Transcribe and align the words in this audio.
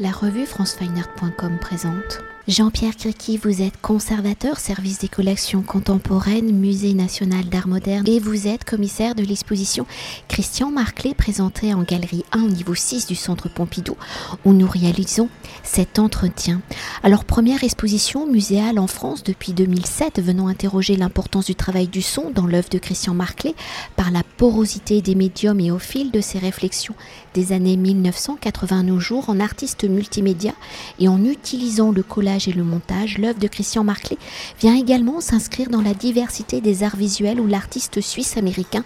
La 0.00 0.12
revue 0.12 0.46
francefineart.com 0.46 1.58
présente. 1.58 2.22
Jean-Pierre 2.46 2.96
Criqui, 2.96 3.36
vous 3.36 3.60
êtes 3.60 3.78
conservateur, 3.82 4.58
service 4.58 5.00
des 5.00 5.08
collections 5.08 5.60
contemporaines, 5.60 6.50
Musée 6.50 6.94
national 6.94 7.44
d'art 7.44 7.68
moderne, 7.68 8.08
et 8.08 8.20
vous 8.20 8.46
êtes 8.48 8.64
commissaire 8.64 9.14
de 9.14 9.22
l'exposition 9.22 9.86
Christian 10.28 10.70
Marclay, 10.70 11.12
présentée 11.12 11.74
en 11.74 11.82
galerie 11.82 12.24
1 12.32 12.44
au 12.44 12.48
niveau 12.48 12.74
6 12.74 13.06
du 13.06 13.16
Centre 13.16 13.50
Pompidou, 13.50 13.98
où 14.46 14.54
nous 14.54 14.66
réalisons 14.66 15.28
cet 15.62 15.98
entretien. 15.98 16.62
Alors, 17.02 17.26
première 17.26 17.64
exposition 17.64 18.26
muséale 18.26 18.78
en 18.78 18.86
France 18.86 19.24
depuis 19.24 19.52
2007, 19.52 20.22
venant 20.22 20.46
interroger 20.46 20.96
l'importance 20.96 21.44
du 21.44 21.54
travail 21.54 21.88
du 21.88 22.00
son 22.00 22.30
dans 22.30 22.46
l'œuvre 22.46 22.70
de 22.70 22.78
Christian 22.78 23.12
Marclay 23.12 23.54
par 23.94 24.10
la 24.10 24.22
porosité 24.38 25.02
des 25.02 25.16
médiums 25.16 25.60
et 25.60 25.70
au 25.70 25.78
fil 25.78 26.12
de 26.12 26.22
ses 26.22 26.38
réflexions 26.38 26.94
des 27.38 27.52
années 27.52 27.76
1980 27.76 28.82
nos 28.82 28.98
jours 28.98 29.30
en 29.30 29.38
artiste 29.38 29.84
multimédia 29.84 30.54
et 30.98 31.06
en 31.06 31.24
utilisant 31.24 31.92
le 31.92 32.02
collage 32.02 32.48
et 32.48 32.52
le 32.52 32.64
montage, 32.64 33.16
l'œuvre 33.16 33.38
de 33.38 33.46
Christian 33.46 33.84
Marclay 33.84 34.18
vient 34.58 34.74
également 34.74 35.20
s'inscrire 35.20 35.68
dans 35.68 35.80
la 35.80 35.94
diversité 35.94 36.60
des 36.60 36.82
arts 36.82 36.96
visuels 36.96 37.38
où 37.38 37.46
l'artiste 37.46 38.00
suisse-américain 38.00 38.82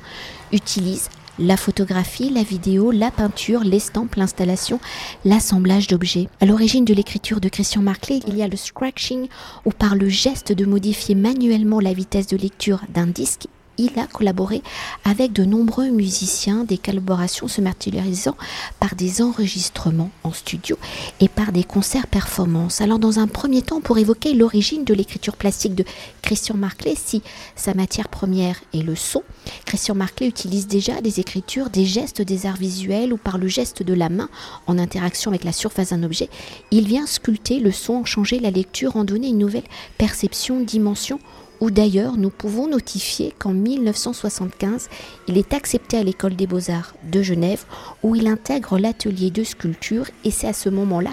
utilise 0.52 1.09
la 1.38 1.56
photographie, 1.56 2.28
la 2.28 2.42
vidéo, 2.42 2.91
la 2.91 3.11
peinture, 3.11 3.65
l'estampe, 3.65 4.16
l'installation, 4.16 4.80
l'assemblage 5.25 5.87
d'objets. 5.87 6.28
À 6.42 6.45
l'origine 6.45 6.84
de 6.84 6.92
l'écriture 6.92 7.41
de 7.41 7.48
Christian 7.48 7.80
Marclay, 7.80 8.20
il 8.28 8.37
y 8.37 8.42
a 8.42 8.48
le 8.48 8.56
scratching, 8.59 9.28
ou 9.64 9.70
par 9.70 9.95
le 9.95 10.11
geste 10.11 10.53
de 10.53 10.66
modifier 10.66 11.14
manuellement 11.14 11.80
la 11.80 11.95
vitesse 11.95 12.27
de 12.27 12.37
lecture 12.37 12.83
d'un 12.92 13.06
disque 13.06 13.47
il 13.79 13.99
a 13.99 14.07
collaboré 14.07 14.62
avec 15.05 15.33
de 15.33 15.45
nombreux 15.45 15.91
musiciens, 15.91 16.65
des 16.65 16.79
collaborations 16.79 17.49
se 17.49 17.61
matérialisant 17.61 18.37
par 18.81 18.95
des 18.95 19.23
enregistrements 19.23 20.11
en 20.25 20.33
studio 20.33 20.79
et 21.21 21.29
par 21.29 21.53
des 21.53 21.65
concerts 21.65 22.07
performances. 22.07 22.81
Alors 22.81 22.98
dans 22.98 23.19
un 23.19 23.27
premier 23.27 23.62
temps, 23.62 23.81
pour 23.81 23.98
évoquer 23.98 24.35
l'origine 24.35 24.85
de 24.85 24.95
l'écriture 24.95 25.37
plastique 25.37 25.75
de 25.75 25.84
Christian 26.23 26.56
Marclay, 26.56 26.95
si 26.97 27.23
sa 27.56 27.75
matière 27.75 28.09
première 28.09 28.61
est 28.75 28.83
le 28.83 28.95
son, 28.95 29.23
Christian 29.64 29.95
Marclay 29.95 30.29
utilise 30.29 30.67
déjà 30.67 31.01
des 31.01 31.20
écritures, 31.20 31.70
des 31.70 31.84
gestes 31.84 32.23
des 32.23 32.47
arts 32.47 32.57
visuels 32.57 33.12
ou 33.12 33.17
par 33.17 33.39
le 33.39 33.48
geste 33.48 33.83
de 33.83 33.95
la 33.95 34.09
main 34.09 34.29
en 34.67 34.79
interaction 34.79 35.31
avec 35.31 35.45
la 35.45 35.53
surface 35.53 35.91
d'un 35.91 36.03
objet, 36.03 36.29
il 36.70 36.86
vient 36.86 37.07
sculpter 37.07 37.59
le 37.59 37.73
son, 37.73 38.05
changer 38.05 38.39
la 38.39 38.51
lecture, 38.51 38.97
en 38.97 39.05
donner 39.05 39.29
une 39.29 39.39
nouvelle 39.39 39.62
perception, 39.98 40.61
dimension 40.61 41.19
où 41.62 41.70
d'ailleurs 41.70 42.16
nous 42.16 42.30
pouvons 42.30 42.66
notifier 42.66 43.32
qu'en 43.38 43.52
1975, 43.52 44.88
il 45.28 45.38
est 45.38 45.55
accepté 45.55 45.96
à 45.96 46.02
l'école 46.02 46.34
des 46.34 46.48
beaux-arts 46.48 46.92
de 47.05 47.22
Genève, 47.22 47.64
où 48.02 48.16
il 48.16 48.27
intègre 48.27 48.80
l'atelier 48.80 49.30
de 49.30 49.44
sculpture, 49.44 50.06
et 50.24 50.33
c'est 50.33 50.48
à 50.48 50.55
ce 50.55 50.68
moment-là 50.68 51.12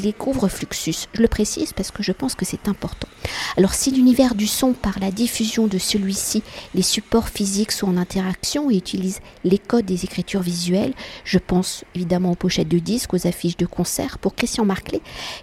découvre 0.00 0.48
Fluxus. 0.48 1.08
Je 1.12 1.22
le 1.22 1.28
précise 1.28 1.72
parce 1.72 1.90
que 1.90 2.02
je 2.02 2.12
pense 2.12 2.34
que 2.34 2.44
c'est 2.44 2.68
important. 2.68 3.08
Alors 3.56 3.74
si 3.74 3.90
l'univers 3.90 4.34
du 4.34 4.46
son 4.46 4.72
par 4.72 4.98
la 5.00 5.10
diffusion 5.10 5.66
de 5.66 5.78
celui-ci, 5.78 6.42
les 6.74 6.82
supports 6.82 7.28
physiques 7.28 7.72
sont 7.72 7.88
en 7.88 7.96
interaction 7.96 8.70
et 8.70 8.76
utilisent 8.76 9.20
les 9.44 9.58
codes 9.58 9.84
des 9.84 10.04
écritures 10.04 10.42
visuelles, 10.42 10.94
je 11.24 11.38
pense 11.38 11.84
évidemment 11.94 12.32
aux 12.32 12.36
pochettes 12.36 12.68
de 12.68 12.78
disques, 12.78 13.14
aux 13.14 13.26
affiches 13.26 13.56
de 13.56 13.66
concerts, 13.66 14.18
pour 14.18 14.34
Christian 14.34 14.64
Marclay, 14.64 15.00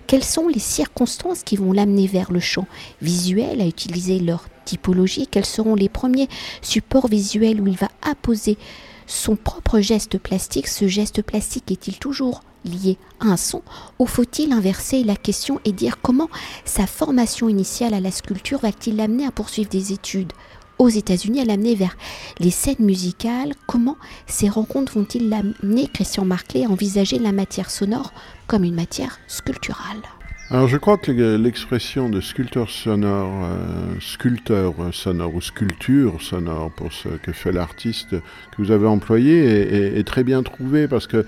quelles 0.07 0.23
sont 0.23 0.47
les 0.47 0.59
circonstances 0.59 1.43
qui 1.43 1.55
vont 1.55 1.71
l'amener 1.71 2.07
vers 2.07 2.31
le 2.31 2.39
champ 2.39 2.67
visuel, 3.01 3.61
à 3.61 3.65
utiliser 3.65 4.19
leur 4.19 4.45
typologie, 4.65 5.27
quels 5.27 5.45
seront 5.45 5.75
les 5.75 5.89
premiers 5.89 6.27
supports 6.61 7.07
visuels 7.07 7.61
où 7.61 7.67
il 7.67 7.77
va 7.77 7.89
apposer 8.01 8.57
son 9.09 9.35
propre 9.35 9.79
geste 9.79 10.19
plastique, 10.19 10.67
ce 10.67 10.87
geste 10.87 11.23
plastique 11.23 11.71
est-il 11.71 11.97
toujours 11.97 12.41
lié 12.63 12.97
à 13.19 13.27
un 13.27 13.37
son 13.37 13.63
ou 13.97 14.05
faut-il 14.05 14.51
inverser 14.51 15.03
la 15.03 15.15
question 15.15 15.59
et 15.65 15.71
dire 15.71 15.99
comment 16.01 16.29
sa 16.63 16.85
formation 16.85 17.49
initiale 17.49 17.93
à 17.93 17.99
la 17.99 18.11
sculpture 18.11 18.59
va-t-il 18.59 18.97
l'amener 18.97 19.25
à 19.25 19.31
poursuivre 19.31 19.69
des 19.69 19.93
études 19.93 20.33
aux 20.77 20.89
États-Unis, 20.89 21.41
à 21.41 21.45
l'amener 21.45 21.75
vers 21.75 21.97
les 22.39 22.51
scènes 22.51 22.75
musicales? 22.79 23.53
Comment 23.67 23.97
ces 24.27 24.47
rencontres 24.47 24.93
vont-ils 24.93 25.27
l'amener, 25.27 25.87
Christian 25.93 26.23
Marclay, 26.23 26.65
à 26.65 26.69
envisager 26.69 27.19
la 27.19 27.33
matière 27.33 27.69
sonore 27.69 28.13
comme 28.47 28.63
une 28.63 28.75
matière 28.75 29.19
sculpturale? 29.27 30.18
Alors 30.51 30.67
je 30.67 30.77
crois 30.77 30.97
que 30.97 31.11
l'expression 31.35 32.09
de 32.09 32.21
sculpteur 32.21 32.71
sonore, 32.71 33.45
euh, 33.45 33.99
sculpteur 33.99 34.73
sonore 34.91 35.35
ou 35.35 35.41
sculpture 35.41 36.19
sonore 36.23 36.71
pour 36.71 36.91
ce 36.91 37.09
que 37.09 37.31
fait 37.31 37.51
l'artiste 37.51 38.11
que 38.11 38.57
vous 38.57 38.71
avez 38.71 38.87
employé 38.87 39.43
est, 39.43 39.99
est, 39.99 40.03
très 40.03 40.23
bien 40.23 40.41
trouvée 40.41 40.87
parce 40.87 41.05
que 41.05 41.23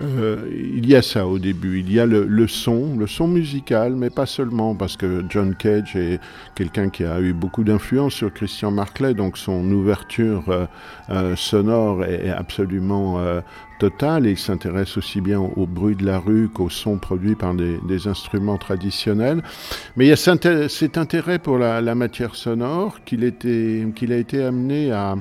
euh, 0.00 0.48
il 0.50 0.88
y 0.88 0.96
a 0.96 1.02
ça 1.02 1.26
au 1.26 1.38
début, 1.38 1.80
il 1.80 1.92
y 1.92 2.00
a 2.00 2.06
le, 2.06 2.48
son, 2.48 2.96
le 2.96 3.06
son 3.06 3.28
musical, 3.28 3.94
mais 3.94 4.08
pas 4.08 4.24
seulement, 4.24 4.74
parce 4.74 4.96
que 4.96 5.22
John 5.28 5.54
Cage 5.54 5.96
est 5.96 6.18
quelqu'un 6.54 6.88
qui 6.88 7.04
a 7.04 7.20
eu 7.20 7.34
beaucoup 7.34 7.62
d'influence 7.62 8.14
sur 8.14 8.32
Christian 8.32 8.70
Marclay, 8.70 9.12
donc 9.12 9.36
son 9.36 9.70
ouverture 9.70 10.44
euh, 10.48 10.66
euh 11.10 11.36
sonore 11.36 12.04
est 12.04 12.30
absolument 12.30 13.20
totale, 13.78 14.26
et 14.26 14.30
il 14.30 14.38
s'intéresse 14.38 14.96
aussi 14.96 15.20
bien 15.20 15.40
au 15.40 15.66
bruit 15.66 15.96
de 15.96 16.06
la 16.06 16.18
rue 16.18 16.48
qu'au 16.48 16.70
son 16.70 16.96
produit 16.96 17.34
par 17.34 17.54
des, 17.54 18.08
instruments 18.08 18.58
traditionnels. 18.58 19.42
Mais 19.96 20.06
il 20.06 20.08
y 20.08 20.12
a 20.12 20.68
cet 20.68 20.98
intérêt 20.98 21.38
pour 21.38 21.58
la, 21.58 21.94
matière 21.94 22.34
sonore 22.34 23.00
qu'il 23.04 23.24
a 23.24 24.16
été 24.16 24.42
amené 24.42 24.90
à 24.90 25.16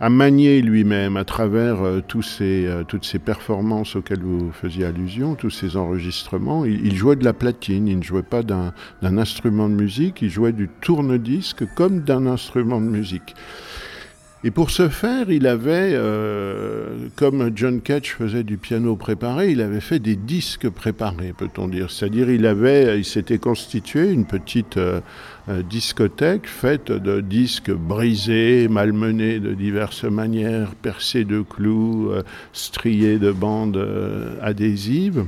à 0.00 0.08
manier 0.08 0.62
lui-même 0.62 1.18
à 1.18 1.24
travers 1.24 1.82
euh, 1.82 2.00
euh, 2.40 2.84
toutes 2.84 3.04
ces 3.04 3.18
performances 3.18 3.96
auxquelles 3.96 4.22
vous 4.22 4.50
faisiez 4.50 4.86
allusion, 4.86 5.34
tous 5.34 5.50
ces 5.50 5.76
enregistrements. 5.76 6.64
Il, 6.64 6.86
il 6.86 6.96
jouait 6.96 7.16
de 7.16 7.24
la 7.24 7.34
platine, 7.34 7.86
il 7.86 7.98
ne 7.98 8.02
jouait 8.02 8.22
pas 8.22 8.42
d'un 8.42 8.72
instrument 9.02 9.68
de 9.68 9.74
musique, 9.74 10.22
il 10.22 10.30
jouait 10.30 10.52
du 10.52 10.68
tourne-disque 10.80 11.64
comme 11.74 12.00
d'un 12.00 12.26
instrument 12.26 12.80
de 12.80 12.86
musique. 12.86 13.34
Et 14.42 14.50
pour 14.50 14.70
ce 14.70 14.88
faire, 14.88 15.30
il 15.30 15.46
avait, 15.46 15.92
euh, 15.92 16.89
comme 17.14 17.50
John 17.54 17.80
Ketch 17.80 18.14
faisait 18.14 18.42
du 18.42 18.56
piano 18.56 18.96
préparé, 18.96 19.50
il 19.50 19.60
avait 19.60 19.80
fait 19.80 19.98
des 19.98 20.16
disques 20.16 20.68
préparés, 20.68 21.32
peut-on 21.36 21.68
dire. 21.68 21.90
C'est-à-dire, 21.90 22.30
il 22.30 22.46
avait, 22.46 22.98
il 22.98 23.04
s'était 23.04 23.38
constitué 23.38 24.10
une 24.10 24.24
petite 24.24 24.76
euh, 24.76 25.00
euh, 25.48 25.62
discothèque 25.62 26.46
faite 26.46 26.90
de 26.90 27.20
disques 27.20 27.70
brisés, 27.70 28.68
malmenés 28.68 29.40
de 29.40 29.52
diverses 29.54 30.04
manières, 30.04 30.74
percés 30.74 31.24
de 31.24 31.42
clous, 31.42 32.10
euh, 32.10 32.22
striés 32.52 33.18
de 33.18 33.32
bandes 33.32 33.86
adhésives 34.42 35.24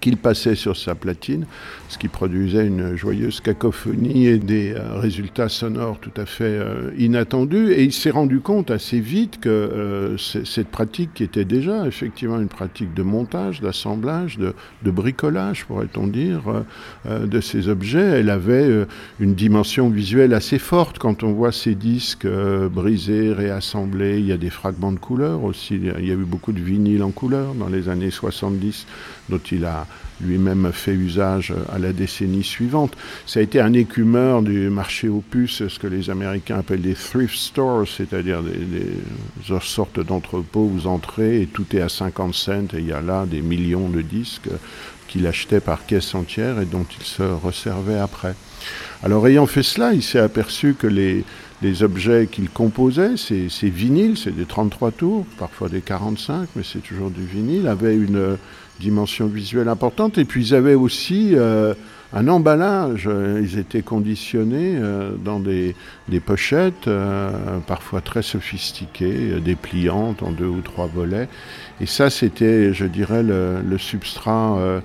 qu'il 0.00 0.16
passait 0.16 0.54
sur 0.54 0.76
sa 0.76 0.94
platine, 0.94 1.46
ce 1.88 1.98
qui 1.98 2.08
produisait 2.08 2.66
une 2.66 2.96
joyeuse 2.96 3.40
cacophonie 3.40 4.26
et 4.26 4.38
des 4.38 4.72
euh, 4.72 4.98
résultats 4.98 5.48
sonores 5.48 5.98
tout 6.00 6.12
à 6.16 6.26
fait 6.26 6.44
euh, 6.44 6.90
inattendus. 6.98 7.72
Et 7.72 7.84
il 7.84 7.92
s'est 7.92 8.10
rendu 8.10 8.40
compte 8.40 8.70
assez 8.70 9.00
vite 9.00 9.40
que 9.40 9.48
euh, 9.48 10.16
cette 10.18 10.68
pratique, 10.68 11.14
qui 11.14 11.22
était 11.22 11.44
déjà 11.44 11.86
effectivement 11.86 12.40
une 12.40 12.48
pratique 12.48 12.94
de 12.94 13.02
montage, 13.02 13.60
d'assemblage, 13.60 14.38
de, 14.38 14.54
bricolage, 14.90 15.64
pourrait-on 15.64 16.06
dire, 16.06 16.42
de 17.06 17.40
ces 17.40 17.68
objets, 17.68 18.20
elle 18.20 18.30
avait 18.30 18.86
une 19.18 19.34
dimension 19.34 19.88
visuelle 19.88 20.34
assez 20.34 20.58
forte. 20.58 20.98
Quand 20.98 21.24
on 21.24 21.32
voit 21.32 21.50
ces 21.50 21.74
disques 21.74 22.26
brisés, 22.70 23.32
réassemblés, 23.32 24.18
il 24.20 24.26
y 24.26 24.32
a 24.32 24.36
des 24.36 24.50
fragments 24.50 24.92
de 24.92 24.98
couleurs 24.98 25.42
aussi. 25.42 25.74
Il 25.74 26.06
y 26.06 26.10
a 26.10 26.14
eu 26.14 26.24
beaucoup 26.24 26.52
de 26.52 26.60
vinyles 26.60 27.02
en 27.02 27.10
couleur 27.10 27.54
dans 27.54 27.68
les 27.68 27.88
années 27.88 28.10
70 28.10 28.86
dont 29.28 29.40
il 29.50 29.64
a 29.64 29.83
lui-même 30.20 30.70
fait 30.72 30.92
usage 30.92 31.52
à 31.72 31.78
la 31.78 31.92
décennie 31.92 32.44
suivante. 32.44 32.96
Ça 33.26 33.40
a 33.40 33.42
été 33.42 33.60
un 33.60 33.72
écumeur 33.72 34.42
du 34.42 34.70
marché 34.70 35.08
puces, 35.30 35.66
ce 35.68 35.78
que 35.78 35.86
les 35.86 36.10
Américains 36.10 36.58
appellent 36.58 36.82
des 36.82 36.94
thrift 36.94 37.36
stores, 37.36 37.88
c'est-à-dire 37.88 38.42
des, 38.42 38.58
des, 38.58 39.60
sortes 39.60 40.00
d'entrepôts 40.00 40.64
où 40.64 40.68
vous 40.68 40.86
entrez 40.86 41.42
et 41.42 41.46
tout 41.46 41.66
est 41.74 41.80
à 41.80 41.88
50 41.88 42.34
cents 42.34 42.64
et 42.74 42.78
il 42.78 42.86
y 42.86 42.92
a 42.92 43.00
là 43.00 43.26
des 43.26 43.40
millions 43.40 43.88
de 43.88 44.02
disques 44.02 44.48
qu'il 45.08 45.26
achetait 45.26 45.60
par 45.60 45.86
caisse 45.86 46.14
entière 46.14 46.60
et 46.60 46.64
dont 46.64 46.86
il 46.98 47.04
se 47.04 47.22
resservait 47.22 47.98
après. 47.98 48.34
Alors 49.02 49.26
ayant 49.28 49.46
fait 49.46 49.62
cela, 49.62 49.92
il 49.92 50.02
s'est 50.02 50.18
aperçu 50.18 50.74
que 50.74 50.86
les, 50.86 51.24
les 51.64 51.82
objets 51.82 52.28
qu'il 52.30 52.50
composait, 52.50 53.16
ces, 53.16 53.48
ces 53.48 53.70
vinyles, 53.70 54.18
c'est 54.18 54.36
des 54.36 54.44
33 54.44 54.92
tours, 54.92 55.24
parfois 55.38 55.70
des 55.70 55.80
45, 55.80 56.48
mais 56.56 56.62
c'est 56.62 56.80
toujours 56.80 57.10
du 57.10 57.24
vinyle, 57.24 57.66
avaient 57.68 57.96
une 57.96 58.36
dimension 58.80 59.26
visuelle 59.26 59.68
importante. 59.68 60.18
Et 60.18 60.26
puis 60.26 60.48
ils 60.48 60.54
avaient 60.54 60.74
aussi 60.74 61.30
euh, 61.32 61.72
un 62.12 62.28
emballage. 62.28 63.08
Ils 63.40 63.58
étaient 63.58 63.82
conditionnés 63.82 64.76
euh, 64.76 65.12
dans 65.24 65.40
des, 65.40 65.74
des 66.08 66.20
pochettes, 66.20 66.86
euh, 66.86 67.30
parfois 67.66 68.02
très 68.02 68.22
sophistiquées, 68.22 69.40
dépliantes 69.40 70.22
en 70.22 70.32
deux 70.32 70.46
ou 70.46 70.60
trois 70.60 70.86
volets. 70.86 71.28
Et 71.80 71.86
ça, 71.86 72.10
c'était, 72.10 72.74
je 72.74 72.84
dirais, 72.84 73.22
le 73.22 73.78
substrat 73.78 74.82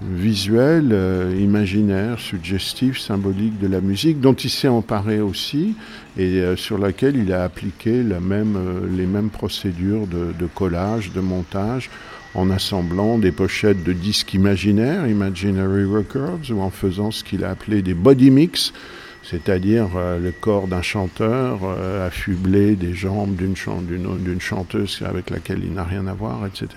visuel, 0.00 0.90
euh, 0.92 1.34
imaginaire, 1.40 2.20
suggestif, 2.20 2.98
symbolique 2.98 3.58
de 3.58 3.66
la 3.66 3.80
musique, 3.80 4.20
dont 4.20 4.34
il 4.34 4.50
s'est 4.50 4.68
emparé 4.68 5.20
aussi 5.20 5.74
et 6.16 6.40
euh, 6.40 6.56
sur 6.56 6.78
laquelle 6.78 7.16
il 7.16 7.32
a 7.32 7.44
appliqué 7.44 8.02
la 8.02 8.18
euh, 8.18 8.80
les 8.96 9.06
mêmes 9.06 9.30
procédures 9.30 10.06
de, 10.06 10.46
collage, 10.54 11.12
de 11.12 11.20
montage, 11.20 11.90
en 12.34 12.50
assemblant 12.50 13.18
des 13.18 13.32
pochettes 13.32 13.82
de 13.82 13.92
disques 13.92 14.34
imaginaires, 14.34 15.06
Imaginary 15.06 15.84
Records, 15.84 16.50
ou 16.50 16.60
en 16.60 16.70
faisant 16.70 17.10
ce 17.10 17.24
qu'il 17.24 17.44
a 17.44 17.50
appelé 17.50 17.82
des 17.82 17.94
body 17.94 18.30
mix, 18.30 18.72
c'est-à-dire 19.30 19.88
euh, 19.96 20.18
le 20.18 20.32
corps 20.32 20.68
d'un 20.68 20.80
chanteur 20.80 21.60
euh, 21.62 22.06
affublé 22.06 22.76
des 22.76 22.94
jambes 22.94 23.36
d'une 23.36 24.40
chanteuse 24.40 25.02
avec 25.04 25.28
laquelle 25.28 25.60
il 25.62 25.74
n'a 25.74 25.84
rien 25.84 26.06
à 26.06 26.14
voir, 26.14 26.46
etc. 26.46 26.68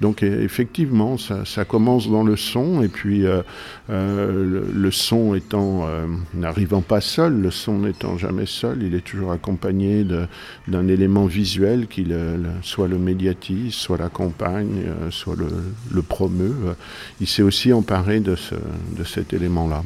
Donc 0.00 0.22
effectivement, 0.22 1.16
ça, 1.16 1.64
commence 1.64 2.10
dans 2.10 2.24
le 2.24 2.36
son, 2.36 2.82
et 2.82 2.88
puis 2.88 3.24
euh, 3.26 3.42
le, 3.88 4.90
son 4.90 5.38
n'arrivant 6.34 6.82
pas 6.82 7.00
seul, 7.00 7.40
le 7.40 7.50
son 7.50 7.80
n'étant 7.80 8.18
jamais 8.18 8.46
seul, 8.46 8.82
il 8.82 8.94
est 8.94 9.04
toujours 9.04 9.32
accompagné 9.32 10.04
d'un 10.66 10.88
élément 10.88 11.26
visuel 11.26 11.86
qui 11.86 12.06
soit 12.62 12.88
le 12.88 12.98
médiatise, 12.98 13.74
soit 13.74 13.98
l'accompagne, 13.98 14.84
soit 15.10 15.36
le, 15.36 16.02
promeut. 16.02 16.54
Il 17.20 17.26
s'est 17.26 17.42
aussi 17.42 17.72
emparé 17.72 18.20
de 18.20 18.36
cet 19.04 19.32
élément-là. 19.32 19.82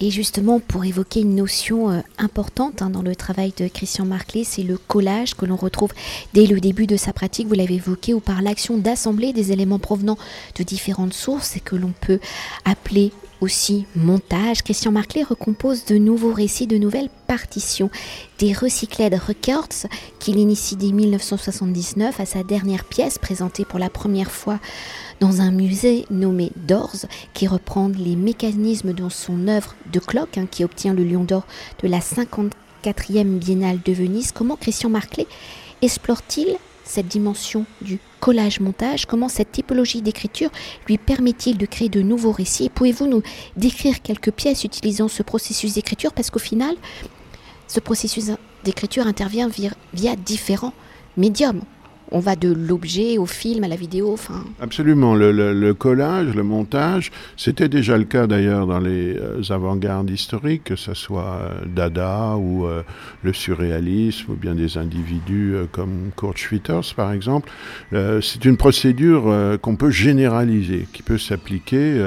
Et 0.00 0.10
justement, 0.10 0.60
pour 0.60 0.84
évoquer 0.84 1.20
une 1.20 1.34
notion 1.34 1.90
euh, 1.90 2.00
importante 2.18 2.82
hein, 2.82 2.90
dans 2.90 3.02
le 3.02 3.16
travail 3.16 3.52
de 3.56 3.66
Christian 3.66 4.04
Marclay, 4.04 4.44
c'est 4.44 4.62
le 4.62 4.78
collage 4.78 5.34
que 5.34 5.44
l'on 5.44 5.56
retrouve 5.56 5.92
dès 6.34 6.46
le 6.46 6.60
début 6.60 6.86
de 6.86 6.96
sa 6.96 7.12
pratique, 7.12 7.48
vous 7.48 7.54
l'avez 7.54 7.74
évoqué, 7.74 8.14
ou 8.14 8.20
par 8.20 8.40
l'action 8.40 8.78
d'assembler 8.78 9.32
des 9.32 9.50
éléments 9.50 9.80
provenant 9.80 10.16
de 10.56 10.62
différentes 10.62 11.14
sources 11.14 11.56
et 11.56 11.60
que 11.60 11.74
l'on 11.74 11.92
peut 12.00 12.20
appeler 12.64 13.12
aussi 13.40 13.86
montage, 13.94 14.62
Christian 14.62 14.92
Marclay 14.92 15.22
recompose 15.22 15.84
de 15.84 15.96
nouveaux 15.96 16.32
récits, 16.32 16.66
de 16.66 16.78
nouvelles 16.78 17.08
partitions, 17.26 17.90
des 18.38 18.52
Recycled 18.52 19.14
Records 19.14 19.88
qu'il 20.18 20.38
initie 20.38 20.76
dès 20.76 20.92
1979 20.92 22.20
à 22.20 22.26
sa 22.26 22.42
dernière 22.42 22.84
pièce 22.84 23.18
présentée 23.18 23.64
pour 23.64 23.78
la 23.78 23.90
première 23.90 24.30
fois 24.30 24.58
dans 25.20 25.40
un 25.40 25.50
musée 25.50 26.04
nommé 26.10 26.52
Doors 26.56 27.06
qui 27.34 27.46
reprend 27.46 27.88
les 27.88 28.16
mécanismes 28.16 28.92
dans 28.92 29.10
son 29.10 29.48
œuvre 29.48 29.74
de 29.92 29.98
clock 29.98 30.38
hein, 30.38 30.46
qui 30.50 30.64
obtient 30.64 30.94
le 30.94 31.04
Lion 31.04 31.24
d'Or 31.24 31.46
de 31.82 31.88
la 31.88 32.00
54e 32.00 33.38
Biennale 33.38 33.80
de 33.84 33.92
Venise. 33.92 34.32
Comment 34.32 34.56
Christian 34.56 34.90
Marclay 34.90 35.26
explore-t-il 35.82 36.56
cette 36.88 37.06
dimension 37.06 37.66
du 37.82 38.00
collage-montage 38.20 39.06
Comment 39.06 39.28
cette 39.28 39.52
typologie 39.52 40.02
d'écriture 40.02 40.50
lui 40.86 40.98
permet-il 40.98 41.58
de 41.58 41.66
créer 41.66 41.88
de 41.88 42.02
nouveaux 42.02 42.32
récits 42.32 42.70
Pouvez-vous 42.70 43.06
nous 43.06 43.22
décrire 43.56 44.02
quelques 44.02 44.32
pièces 44.32 44.64
utilisant 44.64 45.08
ce 45.08 45.22
processus 45.22 45.74
d'écriture 45.74 46.12
Parce 46.12 46.30
qu'au 46.30 46.38
final, 46.38 46.74
ce 47.66 47.80
processus 47.80 48.30
d'écriture 48.64 49.06
intervient 49.06 49.48
via, 49.48 49.70
via 49.92 50.16
différents 50.16 50.72
médiums 51.16 51.60
on 52.10 52.20
va 52.20 52.36
de 52.36 52.52
l'objet 52.52 53.18
au 53.18 53.26
film, 53.26 53.64
à 53.64 53.68
la 53.68 53.76
vidéo. 53.76 54.12
Enfin. 54.12 54.44
Absolument. 54.60 55.14
Le, 55.14 55.72
collage, 55.72 56.34
le 56.34 56.42
montage, 56.42 57.10
c'était 57.36 57.68
déjà 57.68 57.98
le 57.98 58.04
cas 58.04 58.26
d'ailleurs 58.26 58.66
dans 58.66 58.78
les 58.78 59.16
euh, 59.16 59.42
avant-gardes 59.50 60.10
historiques, 60.10 60.64
que 60.64 60.76
ce 60.76 60.94
soit 60.94 61.40
euh, 61.42 61.64
Dada 61.66 62.36
ou 62.36 62.66
euh, 62.66 62.82
le 63.22 63.32
surréalisme, 63.32 64.32
ou 64.32 64.34
bien 64.34 64.54
des 64.54 64.78
individus 64.78 65.54
comme 65.72 66.10
Kurt 66.16 66.38
Schwitters, 66.38 66.94
par 66.96 67.12
exemple. 67.12 67.50
c'est 67.92 68.44
une 68.44 68.56
procédure 68.56 69.58
qu'on 69.60 69.76
peut 69.76 69.90
généraliser, 69.90 70.86
qui 70.92 71.02
peut 71.02 71.18
s'appliquer 71.18 72.00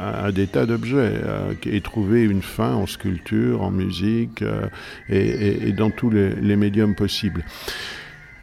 à, 0.00 0.32
des 0.32 0.46
tas 0.46 0.66
d'objets 0.66 1.20
et 1.64 1.80
trouver 1.80 2.22
une 2.22 2.42
fin 2.42 2.74
en 2.74 2.86
sculpture, 2.86 3.62
en 3.62 3.70
musique 3.70 4.42
et, 5.08 5.72
dans 5.72 5.90
tous 5.90 6.10
les 6.10 6.56
médiums 6.56 6.94
possibles. 6.94 7.44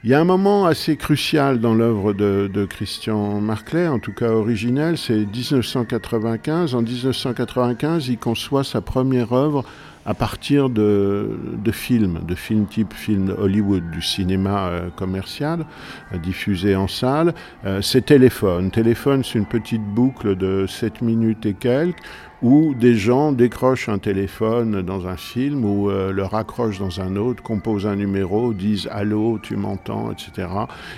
Il 0.05 0.11
y 0.11 0.13
a 0.13 0.21
un 0.21 0.23
moment 0.23 0.67
assez 0.67 0.97
crucial 0.97 1.59
dans 1.59 1.73
l'œuvre 1.73 2.13
de, 2.13 2.67
Christian 2.69 3.41
Marclay, 3.41 3.87
en 3.87 3.97
tout 3.97 4.13
cas 4.13 4.29
originel, 4.29 4.99
c'est 4.99 5.15
1995. 5.15 6.75
En 6.75 6.83
1995, 6.83 8.09
il 8.09 8.19
conçoit 8.19 8.63
sa 8.63 8.81
première 8.81 9.33
œuvre 9.33 9.65
à 10.05 10.13
partir 10.13 10.69
de, 10.69 11.35
films, 11.71 12.19
de 12.21 12.35
films 12.35 12.67
type 12.67 12.93
film 12.93 13.33
Hollywood, 13.35 13.89
du 13.89 14.03
cinéma 14.03 14.67
euh, 14.67 14.89
commercial, 14.95 15.65
euh, 16.13 16.19
diffusé 16.19 16.75
en 16.75 16.87
salle. 16.87 17.33
Euh, 17.65 17.81
c'est 17.81 18.05
Téléphone. 18.05 18.69
Téléphone, 18.69 19.23
c'est 19.23 19.39
une 19.39 19.47
petite 19.47 19.81
boucle 19.81 20.35
de 20.35 20.67
7 20.67 21.01
minutes 21.01 21.47
et 21.47 21.55
quelques 21.55 21.97
où 22.45 22.75
des 22.75 22.93
gens 22.93 23.31
décrochent 23.31 23.89
un 23.89 23.97
téléphone 23.97 24.83
dans 24.83 25.07
un 25.07 25.17
film 25.17 25.65
ou 25.65 25.89
euh, 25.89 26.11
le 26.11 26.23
raccrochent 26.23 26.77
dans 26.77 27.01
un 27.01 27.15
autre, 27.15 27.41
composent 27.41 27.87
un 27.87 27.95
numéro, 27.95 28.53
disent 28.53 28.87
Allô, 28.91 29.39
tu 29.41 29.55
m'entends, 29.55 30.11
etc. 30.11 30.47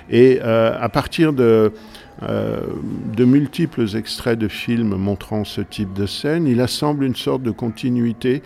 Et 0.09 0.39
euh, 0.43 0.77
à 0.77 0.89
partir 0.89 1.31
de, 1.31 1.71
euh, 2.23 2.61
de 3.15 3.25
multiples 3.25 3.95
extraits 3.95 4.39
de 4.39 4.47
films 4.47 4.95
montrant 4.95 5.43
ce 5.43 5.61
type 5.61 5.93
de 5.93 6.05
scène, 6.05 6.47
il 6.47 6.61
assemble 6.61 7.03
une 7.03 7.15
sorte 7.15 7.43
de 7.43 7.51
continuité, 7.51 8.41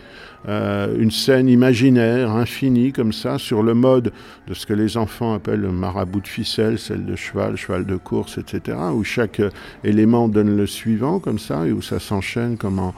une 0.48 1.12
scène 1.12 1.48
imaginaire, 1.48 2.32
infinie, 2.32 2.90
comme 2.90 3.12
ça, 3.12 3.38
sur 3.38 3.62
le 3.62 3.74
mode 3.74 4.12
de 4.48 4.54
ce 4.54 4.66
que 4.66 4.74
les 4.74 4.96
enfants 4.96 5.34
appellent 5.34 5.60
le 5.60 5.70
marabout 5.70 6.20
de 6.20 6.26
ficelle, 6.26 6.80
celle 6.80 7.06
de 7.06 7.14
cheval, 7.14 7.54
cheval 7.56 7.86
de 7.86 7.94
course, 7.94 8.38
etc., 8.38 8.76
où 8.92 9.04
chaque 9.04 9.40
élément 9.84 10.26
donne 10.26 10.56
le 10.56 10.66
suivant, 10.66 11.20
comme 11.20 11.38
ça, 11.38 11.64
et 11.68 11.70
où 11.70 11.80
ça 11.80 12.00
s'enchaîne 12.00 12.56
comme 12.56 12.92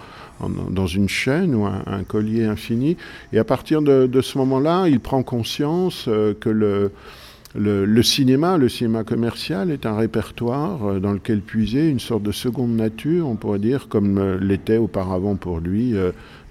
dans 0.71 0.87
une 0.87 1.09
chaîne 1.09 1.55
ou 1.55 1.67
un, 1.67 2.05
collier 2.07 2.45
infini. 2.45 2.97
Et 3.33 3.39
à 3.39 3.45
partir 3.45 3.83
de, 3.83 4.21
ce 4.21 4.39
moment-là, 4.39 4.89
il 4.89 5.01
prend 5.01 5.23
conscience 5.23 6.07
euh, 6.09 6.35
que 6.35 6.49
le, 6.49 6.93
le, 7.55 8.03
cinéma, 8.03 8.59
le 8.59 8.69
cinéma 8.69 9.05
commercial 9.05 9.71
est 9.71 9.87
un 9.87 9.97
répertoire 9.97 10.85
euh, 10.85 11.01
dans 11.01 11.13
lequel 11.13 11.41
puiser 11.41 11.89
une 11.89 12.01
sorte 12.01 12.23
de 12.23 12.33
seconde 12.33 12.75
nature, 12.75 13.29
on 13.29 13.37
pourrait 13.37 13.61
dire, 13.61 13.89
comme 13.89 14.19
euh, 14.19 14.39
l'était 14.41 14.77
auparavant 14.77 15.37
pour 15.37 15.61
lui 15.61 15.95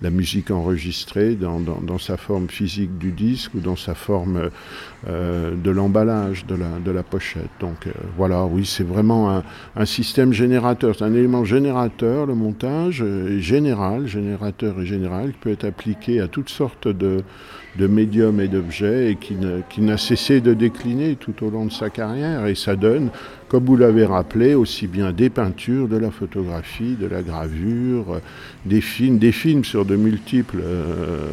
la 0.04 0.10
musique 0.10 0.52
enregistrée 0.52 1.36
dans, 1.36 1.98
sa 1.98 2.18
forme 2.18 2.50
physique 2.50 2.98
du 2.98 3.12
disque 3.12 3.54
ou 3.56 3.62
dans 3.62 3.78
sa 3.78 3.96
forme 3.96 4.50
euh, 5.08 5.56
de 5.56 5.72
l'emballage 5.72 6.46
de 6.46 6.92
la, 6.92 7.04
pochette. 7.04 7.50
Donc 7.62 7.88
euh, 7.88 7.92
voilà, 8.18 8.44
oui, 8.44 8.66
c'est 8.66 8.84
vraiment 8.84 9.42
un, 9.76 9.86
système 9.86 10.34
générateur, 10.34 10.96
c'est 10.98 11.06
un 11.06 11.14
élément 11.14 11.46
générateur, 11.46 12.26
le 12.26 12.36
montage, 12.36 13.02
euh, 13.02 13.40
général, 13.40 14.06
générateur 14.08 14.82
et 14.82 14.86
général, 14.86 15.32
qui 15.32 15.38
peut 15.40 15.52
être 15.52 15.66
appliqué 15.66 16.20
à 16.20 16.28
toutes 16.28 16.50
sortes 16.50 16.90
de, 16.90 17.24
de 17.78 17.88
médiums 17.88 18.42
et 18.42 18.50
d'objets 18.50 19.12
et 19.12 19.16
qui, 19.16 19.38
qui 19.70 19.82
n'a 19.82 19.98
cessé 19.98 20.42
de 20.42 20.54
décliner 20.54 21.16
tout 21.16 21.46
au 21.46 21.50
long 21.50 21.66
de 21.66 21.72
sa 21.72 21.90
carrière. 21.90 22.46
Et 22.48 22.56
ça 22.56 22.76
donne 22.76 23.10
comme 23.54 23.66
vous 23.66 23.78
l'avez 23.78 24.06
rappelé, 24.06 24.56
aussi 24.56 24.88
bien 24.88 25.12
des 25.12 25.30
peintures, 25.30 25.88
de 25.88 25.98
la 25.98 26.10
photographie, 26.10 26.96
de 27.00 27.06
la 27.06 27.22
gravure, 27.22 28.20
des 28.66 28.82
films, 28.82 29.20
des 29.20 29.32
films 29.32 29.64
sur 29.64 29.86
de 29.86 29.96
multiples, 29.96 30.60
euh, 30.60 31.28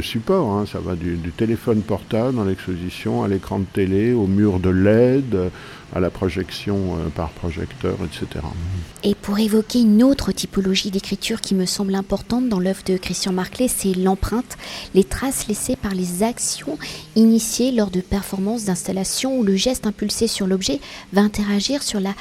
supports. 0.00 0.50
Hein. 0.50 0.64
Ça 0.66 0.80
va 0.80 0.96
du, 0.96 1.16
téléphone 1.36 1.82
portable 1.82 2.34
dans 2.34 2.42
l'exposition, 2.42 3.22
à 3.22 3.28
l'écran 3.28 3.60
de 3.60 3.64
télé, 3.72 4.12
au 4.12 4.26
mur 4.26 4.58
de 4.58 4.70
LED, 4.70 5.36
à 5.94 6.00
la 6.00 6.10
projection 6.10 6.96
euh, 6.96 7.08
par 7.08 7.30
projecteur, 7.30 7.96
etc. 8.04 8.44
Et 9.02 9.14
pour 9.14 9.38
évoquer 9.38 9.80
une 9.80 10.02
autre 10.02 10.32
typologie 10.32 10.90
d'écriture 10.90 11.40
qui 11.40 11.54
me 11.54 11.66
semble 11.66 11.94
importante 11.94 12.48
dans 12.48 12.58
l'œuvre 12.58 12.82
de 12.84 12.96
Christian 12.96 13.32
Marclay, 13.32 13.68
c'est 13.68 13.94
l'empreinte, 13.94 14.56
les 14.94 15.04
traces 15.04 15.46
laissées 15.48 15.76
par 15.76 15.94
les 15.94 16.22
actions 16.22 16.78
initiées 17.14 17.72
lors 17.72 17.90
de 17.90 18.00
performances 18.00 18.64
d'installation 18.64 19.38
où 19.38 19.42
le 19.42 19.56
geste 19.56 19.86
impulsé 19.86 20.26
sur 20.26 20.46
l'objet 20.46 20.80
va 21.12 21.20
interagir 21.20 21.82
sur 21.82 22.00
la 22.00 22.14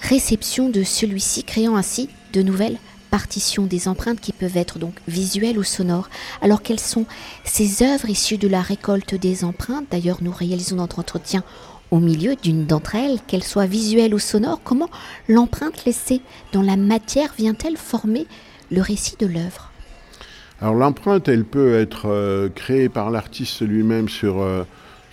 réception 0.00 0.68
de 0.68 0.82
celui-ci, 0.82 1.44
créant 1.44 1.76
ainsi 1.76 2.08
de 2.32 2.42
nouvelles 2.42 2.78
partitions 3.14 3.64
des 3.64 3.86
empreintes 3.86 4.20
qui 4.20 4.32
peuvent 4.32 4.56
être 4.56 4.80
donc 4.80 4.94
visuelles 5.06 5.56
ou 5.56 5.62
sonores. 5.62 6.10
Alors 6.42 6.62
quelles 6.62 6.80
sont 6.80 7.06
ces 7.44 7.84
œuvres 7.84 8.10
issues 8.10 8.38
de 8.38 8.48
la 8.48 8.60
récolte 8.60 9.14
des 9.14 9.44
empreintes? 9.44 9.86
D'ailleurs, 9.92 10.18
nous 10.20 10.32
réalisons 10.32 10.74
notre 10.74 10.98
entretien 10.98 11.44
au 11.90 11.98
milieu 11.98 12.34
d'une 12.36 12.66
d'entre 12.66 12.94
elles, 12.94 13.18
qu'elle 13.26 13.44
soit 13.44 13.66
visuelle 13.66 14.14
ou 14.14 14.18
sonore, 14.18 14.60
comment 14.64 14.90
l'empreinte 15.28 15.84
laissée 15.84 16.20
dans 16.52 16.62
la 16.62 16.76
matière 16.76 17.32
vient-elle 17.36 17.76
former 17.76 18.26
le 18.70 18.80
récit 18.80 19.16
de 19.18 19.26
l'œuvre? 19.26 19.70
Alors 20.60 20.74
l'empreinte, 20.74 21.28
elle 21.28 21.44
peut 21.44 21.74
être 21.74 22.06
euh, 22.06 22.48
créée 22.48 22.88
par 22.88 23.10
l'artiste 23.10 23.60
lui-même 23.62 24.08
sur, 24.08 24.40
euh, 24.40 24.64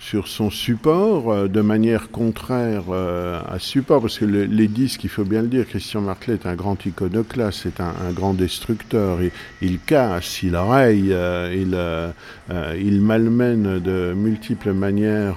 sur 0.02 0.26
son 0.26 0.50
support 0.50 1.30
euh, 1.32 1.48
de 1.48 1.60
manière 1.60 2.10
contraire 2.10 2.84
euh, 2.90 3.40
à 3.48 3.60
support, 3.60 4.00
parce 4.00 4.18
que 4.18 4.24
les 4.24 4.66
disques, 4.66 5.04
il 5.04 5.10
faut 5.10 5.24
bien 5.24 5.42
le 5.42 5.48
dire, 5.48 5.64
Christian 5.66 6.00
Marclay 6.00 6.34
est 6.34 6.46
un 6.46 6.56
grand 6.56 6.84
iconoclaste, 6.84 7.60
c'est 7.62 7.80
un, 7.80 7.94
grand 8.12 8.34
destructeur, 8.34 9.22
il, 9.22 9.30
il 9.62 9.78
casse, 9.78 10.42
il 10.42 10.56
raye, 10.56 11.10
euh, 11.12 12.12
il, 12.48 13.00
malmène 13.00 13.78
de 13.78 14.12
multiples 14.14 14.72
manières 14.72 15.36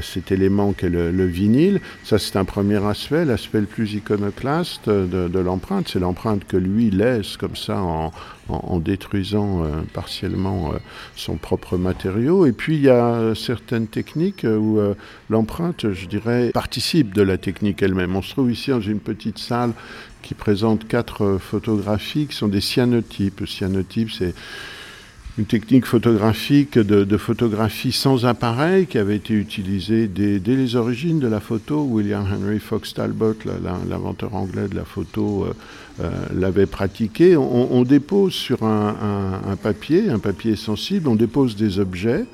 cet 0.00 0.32
élément 0.32 0.72
qu'est 0.72 0.88
le, 0.88 1.10
le, 1.10 1.26
vinyle. 1.26 1.80
Ça, 2.04 2.18
c'est 2.18 2.36
un 2.36 2.44
premier 2.44 2.84
aspect. 2.84 3.24
L'aspect 3.24 3.60
le 3.60 3.66
plus 3.66 3.94
iconoclaste 3.94 4.88
de, 4.88 5.28
de 5.28 5.38
l'empreinte, 5.38 5.88
c'est 5.88 5.98
l'empreinte 5.98 6.44
que 6.46 6.56
lui 6.56 6.90
laisse 6.90 7.36
comme 7.36 7.56
ça 7.56 7.80
en, 7.80 8.12
en, 8.48 8.78
détruisant 8.80 9.64
euh, 9.64 9.82
partiellement 9.92 10.72
euh, 10.72 10.78
son 11.16 11.36
propre 11.36 11.76
matériau. 11.76 12.46
Et 12.46 12.52
puis 12.52 12.76
il 12.76 12.82
y 12.82 12.90
a 12.90 13.34
certaines 13.34 13.86
techniques 13.86 14.44
où 14.44 14.78
euh, 14.78 14.94
l'empreinte, 15.30 15.92
je 15.92 16.06
dirais, 16.06 16.50
participe 16.52 17.14
de 17.14 17.22
la 17.22 17.38
technique 17.38 17.82
elle-même. 17.82 18.16
On 18.16 18.22
se 18.22 18.30
trouve 18.30 18.50
ici 18.50 18.70
dans 18.70 18.80
une 18.80 19.00
petite 19.00 19.38
salle 19.38 19.72
qui 20.22 20.34
présente 20.34 20.86
quatre 20.86 21.38
photographies 21.40 22.26
qui 22.26 22.36
sont 22.36 22.48
des 22.48 22.60
cyanotypes. 22.60 23.46
Cyanotypes, 23.46 24.10
c'est 24.10 24.34
une 25.38 25.46
technique 25.46 25.86
photographique 25.86 26.78
de, 26.78 27.16
photographie 27.16 27.92
sans 27.92 28.26
appareil 28.26 28.86
qui 28.86 28.98
avait 28.98 29.16
été 29.16 29.32
utilisée 29.32 30.06
dès, 30.06 30.38
les 30.44 30.76
origines 30.76 31.20
de 31.20 31.26
la 31.26 31.40
photo. 31.40 31.82
William 31.84 32.26
Henry 32.30 32.58
Fox 32.58 32.92
Talbot, 32.92 33.36
l'inventeur 33.88 34.34
anglais 34.34 34.68
de 34.68 34.74
la 34.74 34.84
photo, 34.84 35.44
euh, 35.44 35.54
euh, 36.00 36.10
l'avait 36.34 36.66
pratiqué. 36.66 37.36
On, 37.36 37.82
dépose 37.82 38.34
sur 38.34 38.62
un, 38.62 39.56
papier, 39.62 40.10
un 40.10 40.18
papier 40.18 40.54
sensible, 40.54 41.08
on 41.08 41.14
dépose 41.14 41.56
des 41.56 41.78
objets 41.78 42.26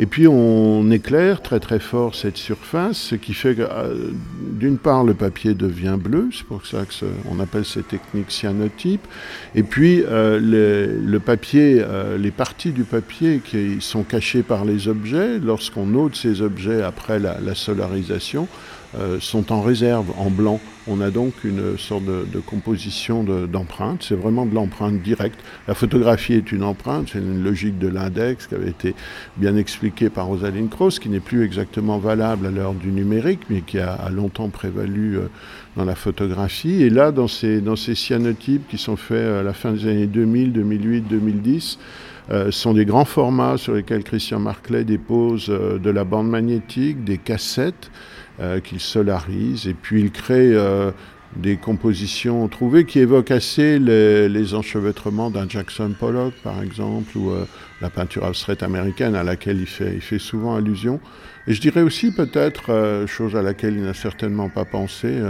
et 0.00 0.06
puis 0.06 0.26
on 0.26 0.90
éclaire 0.90 1.42
très 1.42 1.60
très 1.60 1.78
fort 1.78 2.14
cette 2.14 2.38
surface, 2.38 2.96
ce 2.96 3.14
qui 3.16 3.34
fait 3.34 3.54
que 3.54 3.60
euh, 3.60 4.12
d'une 4.40 4.78
part 4.78 5.04
le 5.04 5.12
papier 5.12 5.52
devient 5.52 5.98
bleu, 6.00 6.30
c'est 6.32 6.46
pour 6.46 6.64
ça 6.64 6.84
qu'on 6.86 7.38
appelle 7.38 7.66
cette 7.66 7.88
technique 7.88 8.30
cyanotype, 8.30 9.06
et 9.54 9.62
puis 9.62 10.02
euh, 10.08 10.40
le 10.40 11.20
papier, 11.20 11.82
euh, 11.84 12.16
les 12.16 12.30
parties 12.30 12.72
du 12.72 12.84
papier 12.84 13.42
qui 13.44 13.76
sont 13.80 14.02
cachées 14.02 14.42
par 14.42 14.64
les 14.64 14.88
objets, 14.88 15.38
lorsqu'on 15.38 15.92
ôte 15.94 16.16
ces 16.16 16.40
objets 16.40 16.80
après 16.80 17.18
la 17.18 17.54
solarisation, 17.54 18.48
sont 19.20 19.52
en 19.52 19.62
réserve 19.62 20.06
en 20.18 20.30
blanc. 20.30 20.60
On 20.88 21.00
a 21.00 21.10
donc 21.10 21.44
une 21.44 21.78
sorte 21.78 22.04
de, 22.04 22.40
composition 22.40 23.22
d'empreintes. 23.22 24.02
c'est 24.08 24.14
vraiment 24.14 24.46
de 24.46 24.54
l'empreinte 24.54 25.00
directe. 25.02 25.38
La 25.68 25.74
photographie 25.74 26.32
est 26.32 26.50
une 26.52 26.64
empreinte, 26.64 27.10
c'est 27.12 27.18
une 27.18 27.44
logique 27.44 27.78
de 27.78 27.86
l'index 27.86 28.46
qui 28.46 28.54
avait 28.54 28.70
été 28.70 28.94
bien 29.36 29.56
expliquée 29.56 30.10
par 30.10 30.26
Rosalind 30.26 30.70
Krauss, 30.70 30.98
qui 30.98 31.08
n'est 31.08 31.20
plus 31.20 31.44
exactement 31.44 31.98
valable 31.98 32.46
à 32.46 32.50
l'heure 32.50 32.74
du 32.74 32.88
numérique, 32.88 33.40
mais 33.50 33.60
qui 33.60 33.78
a, 33.78 34.08
longtemps 34.10 34.48
prévalu 34.48 35.18
euh, 35.18 35.28
dans 35.76 35.84
la 35.84 35.94
photographie. 35.94 36.82
Et 36.82 36.90
là, 36.90 37.12
dans 37.12 37.28
ces, 37.28 37.60
dans 37.60 37.76
ces 37.76 37.94
cyanotypes 37.94 38.66
qui 38.68 38.78
sont 38.78 38.96
faits 38.96 39.26
à 39.26 39.42
la 39.42 39.52
fin 39.52 39.72
des 39.72 39.86
années 39.86 40.06
2000, 40.06 40.52
2008, 40.52 41.02
2010, 41.02 41.78
euh, 42.30 42.50
sont 42.50 42.74
des 42.74 42.84
grands 42.84 43.04
formats 43.04 43.58
sur 43.58 43.74
lesquels 43.74 44.02
Christian 44.02 44.40
Marclay 44.40 44.84
dépose 44.84 45.48
de 45.48 45.90
la 45.90 46.04
bande 46.04 46.28
magnétique, 46.28 47.04
des 47.04 47.18
cassettes, 47.18 47.90
euh, 47.90 48.19
qu'il 48.62 48.80
solarise, 48.80 49.66
et 49.66 49.74
puis 49.74 50.00
il 50.00 50.10
crée 50.10 50.54
euh, 50.54 50.90
des 51.36 51.56
compositions 51.56 52.48
trouvées 52.48 52.84
qui 52.84 52.98
évoquent 52.98 53.30
assez 53.30 53.78
les, 53.78 54.54
enchevêtrements 54.54 55.30
d'un 55.30 55.48
Jackson 55.48 55.92
Pollock, 55.98 56.34
par 56.42 56.62
exemple, 56.62 57.16
ou 57.16 57.30
euh, 57.30 57.44
la 57.80 57.90
peinture 57.90 58.24
abstraite 58.24 58.62
américaine 58.62 59.14
à 59.14 59.22
laquelle 59.22 59.58
il 59.60 59.66
fait, 59.66 59.94
il 59.94 60.00
fait 60.00 60.18
souvent 60.18 60.56
allusion. 60.56 61.00
Et 61.46 61.54
je 61.54 61.60
dirais 61.60 61.82
aussi 61.82 62.12
peut-être, 62.12 63.06
chose 63.06 63.34
à 63.34 63.42
laquelle 63.42 63.74
il 63.74 63.82
n'a 63.82 63.94
certainement 63.94 64.50
pas 64.50 64.66
pensé, 64.66 65.20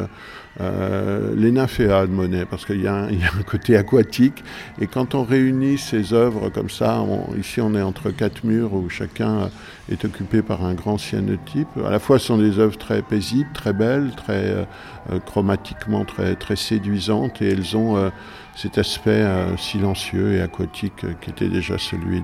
euh, 0.61 1.33
les 1.37 1.53
nymphéas 1.53 2.07
de 2.07 2.13
Monet, 2.13 2.45
parce 2.45 2.67
qu'il 2.67 2.83
y, 2.83 2.89
a 2.89 2.95
un 2.95 3.43
côté 3.47 3.77
aquatique. 3.77 4.43
Et 4.81 4.89
quand 4.89 5.15
on 5.15 5.23
réunit 5.23 5.79
ces 5.79 6.13
œuvres 6.13 6.51
comme 6.51 6.69
ça, 6.69 7.05
ici 7.39 7.61
on 7.61 7.75
est 7.75 7.83
entre 7.83 8.11
quatre 8.11 8.45
murs 8.45 8.75
où 8.75 8.91
chacun 8.91 9.49
est 9.91 10.05
occupé 10.05 10.43
par 10.43 10.65
un 10.65 10.75
grand 10.75 10.99
cyanotype. 10.99 11.69
À 11.87 11.91
la 11.91 11.99
fois, 12.01 12.19
ce 12.19 12.27
sont 12.27 12.39
des 12.39 12.59
œuvres 12.59 12.77
très 12.77 13.01
paisibles, 13.01 13.51
très 13.55 13.73
belles, 13.73 14.11
très 14.17 14.67
euh, 15.11 15.19
chromatiquement 15.25 16.05
très, 16.05 16.35
très 16.35 16.57
séduisantes, 16.57 17.41
et 17.41 17.49
elles 17.49 17.77
ont 17.77 17.97
euh, 17.97 18.11
cet 18.57 18.79
aspect 18.79 19.25
silencieux 19.57 20.35
et 20.35 20.43
aquatique 20.43 21.07
qui 21.21 21.31
était 21.31 21.49
déjà 21.49 21.79
celui 21.79 22.23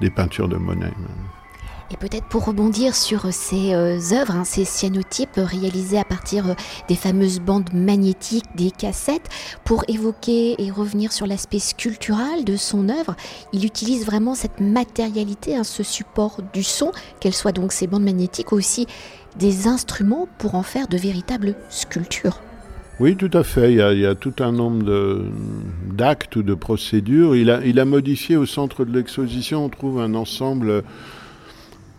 des 0.00 0.10
peintures 0.10 0.48
de 0.48 0.56
Monet. 0.56 0.92
Et 1.90 1.96
peut-être 1.96 2.26
pour 2.26 2.44
rebondir 2.44 2.94
sur 2.94 3.32
ces 3.32 3.72
euh, 3.72 3.98
œuvres, 4.12 4.36
hein, 4.36 4.44
ces 4.44 4.66
cyanotypes 4.66 5.36
réalisés 5.36 5.98
à 5.98 6.04
partir 6.04 6.50
euh, 6.50 6.54
des 6.86 6.96
fameuses 6.96 7.40
bandes 7.40 7.72
magnétiques, 7.72 8.44
des 8.54 8.70
cassettes, 8.70 9.28
pour 9.64 9.84
évoquer 9.88 10.62
et 10.62 10.70
revenir 10.70 11.12
sur 11.12 11.26
l'aspect 11.26 11.58
sculptural 11.58 12.44
de 12.44 12.56
son 12.56 12.90
œuvre, 12.90 13.16
il 13.54 13.64
utilise 13.64 14.04
vraiment 14.04 14.34
cette 14.34 14.60
matérialité, 14.60 15.56
hein, 15.56 15.64
ce 15.64 15.82
support 15.82 16.40
du 16.52 16.62
son, 16.62 16.92
qu'elles 17.20 17.34
soient 17.34 17.52
donc 17.52 17.72
ces 17.72 17.86
bandes 17.86 18.04
magnétiques, 18.04 18.52
aussi 18.52 18.86
des 19.36 19.66
instruments 19.66 20.28
pour 20.36 20.56
en 20.56 20.62
faire 20.62 20.88
de 20.88 20.98
véritables 20.98 21.54
sculptures. 21.70 22.40
Oui, 23.00 23.14
tout 23.14 23.30
à 23.32 23.44
fait. 23.44 23.72
Il 23.72 23.78
y 23.78 24.06
a, 24.06 24.14
tout 24.16 24.34
un 24.40 24.50
nombre 24.50 25.22
d'actes 25.92 26.34
ou 26.34 26.42
de 26.42 26.54
procédures. 26.54 27.36
Il 27.36 27.78
a, 27.78 27.84
modifié 27.84 28.36
au 28.36 28.44
centre 28.44 28.84
de 28.84 28.92
l'exposition, 28.92 29.64
on 29.64 29.68
trouve 29.68 30.00
un 30.00 30.14
ensemble 30.14 30.82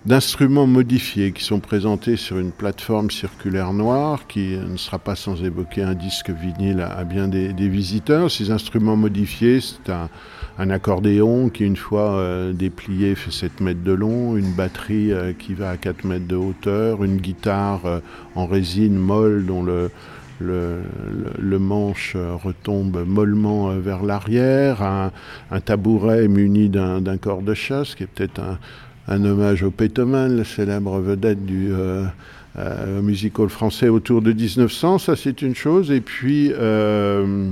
d'instruments 0.05 0.67
modifiés 0.67 1.31
qui 1.33 1.43
sont 1.43 1.59
présentés 1.59 2.15
sur 2.15 2.37
une 2.37 2.51
plateforme 2.51 3.11
circulaire 3.11 3.73
noire 3.73 4.27
qui 4.27 4.57
ne 4.57 4.77
sera 4.77 4.97
pas 4.97 5.15
sans 5.15 5.41
évoquer 5.43 5.83
un 5.83 5.93
disque 5.93 6.31
vinyle 6.31 6.81
à, 6.81 7.05
bien 7.05 7.29
des, 7.29 7.53
visiteurs. 7.69 8.29
Ces 8.29 8.51
instruments 8.51 8.97
modifiés, 8.97 9.61
c'est 9.61 9.91
un, 9.91 10.69
accordéon 10.69 11.47
qui, 11.47 11.63
une 11.63 11.77
fois 11.77 12.15
euh, 12.15 12.51
déplié, 12.51 13.15
fait 13.15 13.31
7 13.31 13.61
mètres 13.61 13.83
de 13.83 13.93
long, 13.93 14.35
une 14.35 14.51
batterie 14.51 15.13
euh, 15.13 15.31
qui 15.31 15.53
va 15.53 15.69
à 15.69 15.77
4 15.77 16.03
mètres 16.03 16.27
de 16.27 16.35
hauteur, 16.35 17.05
une 17.05 17.17
guitare 17.17 17.85
euh, 17.85 17.99
en 18.35 18.45
résine 18.45 18.97
molle 18.97 19.45
dont 19.45 19.63
le, 19.63 19.91
le, 20.39 21.59
manche 21.59 22.15
retombe 22.15 23.03
mollement 23.05 23.69
vers 23.79 24.03
l'arrière, 24.03 24.81
un, 24.81 25.59
tabouret 25.59 26.27
muni 26.27 26.69
d'un 26.69 27.17
corps 27.17 27.41
de 27.41 27.53
chasse 27.53 27.95
qui 27.95 28.03
est 28.03 28.07
peut-être 28.07 28.41
un, 29.07 29.25
hommage 29.25 29.63
au 29.63 29.71
Pétoman, 29.71 30.35
la 30.37 30.43
célèbre 30.43 30.99
vedette 30.99 31.45
du 31.45 31.69
euh, 31.71 32.05
euh, 32.57 33.01
musical 33.01 33.47
français 33.47 33.89
autour 33.89 34.21
de 34.21 34.33
1900, 34.33 34.97
ça 34.97 35.15
c'est 35.15 35.41
une 35.41 35.55
chose. 35.55 35.91
Et 35.91 36.01
puis, 36.01 36.51
euh, 36.53 37.51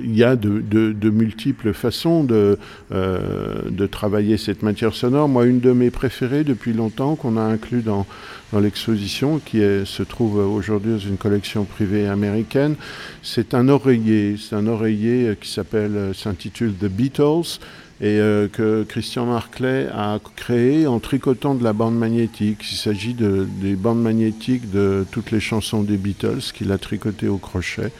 il 0.00 0.16
y 0.16 0.24
a 0.24 0.36
de, 0.36 1.10
multiples 1.10 1.72
façons 1.72 2.24
de, 2.24 2.58
de, 2.90 3.86
travailler 3.86 4.36
cette 4.36 4.62
matière 4.62 4.94
sonore. 4.94 5.28
Moi, 5.28 5.46
une 5.46 5.60
de 5.60 5.72
mes 5.72 5.90
préférées 5.90 6.44
depuis 6.44 6.72
longtemps, 6.72 7.14
qu'on 7.14 7.36
a 7.36 7.42
inclus 7.42 7.82
dans, 7.82 8.06
dans 8.52 8.60
l'exposition, 8.60 9.38
qui 9.38 9.58
se 9.58 10.02
trouve 10.02 10.36
aujourd'hui 10.36 10.92
dans 10.92 10.98
une 10.98 11.16
collection 11.16 11.64
privée 11.64 12.08
américaine, 12.08 12.74
c'est 13.22 13.54
un 13.54 13.68
oreiller. 13.68 14.36
C'est 14.36 14.56
un 14.56 14.66
oreiller 14.66 15.36
qui 15.40 15.50
s'appelle, 15.50 16.12
s'intitule 16.14 16.74
The 16.74 16.86
Beatles 16.86 17.58
et 18.00 18.18
euh, 18.18 18.48
que 18.48 18.82
Christian 18.82 19.26
Marclay 19.26 19.88
a 19.92 20.18
créé 20.36 20.86
en 20.86 20.98
tricotant 20.98 21.54
de 21.54 21.62
la 21.62 21.72
bande 21.72 21.96
magnétique. 21.96 22.58
Il 22.70 22.76
s'agit 22.76 23.14
de, 23.14 23.46
des 23.60 23.76
bandes 23.76 24.02
magnétiques 24.02 24.70
de 24.70 25.06
toutes 25.10 25.30
les 25.30 25.40
chansons 25.40 25.82
des 25.82 25.96
Beatles 25.96 26.40
qu'il 26.52 26.72
a 26.72 26.78
tricotées 26.78 27.28
au 27.28 27.38
crochet 27.38 27.92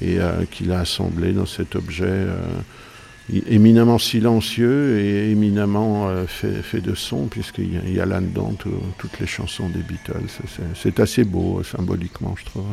et 0.00 0.18
euh, 0.18 0.44
qu'il 0.50 0.72
a 0.72 0.80
assemblé 0.80 1.32
dans 1.32 1.46
cet 1.46 1.76
objet 1.76 2.04
euh, 2.06 2.36
éminemment 3.48 3.98
silencieux 3.98 5.00
et 5.00 5.30
éminemment 5.30 6.08
fait, 6.26 6.62
fait, 6.62 6.80
de 6.80 6.94
son, 6.94 7.26
puisqu'il 7.26 7.92
y 7.92 8.00
a 8.00 8.06
là-dedans 8.06 8.54
toutes 8.98 9.18
les 9.18 9.26
chansons 9.26 9.68
des 9.68 9.80
Beatles. 9.80 10.28
C'est 10.74 11.00
assez 11.00 11.24
beau 11.24 11.60
symboliquement, 11.64 12.36
je 12.38 12.44
trouve. 12.44 12.66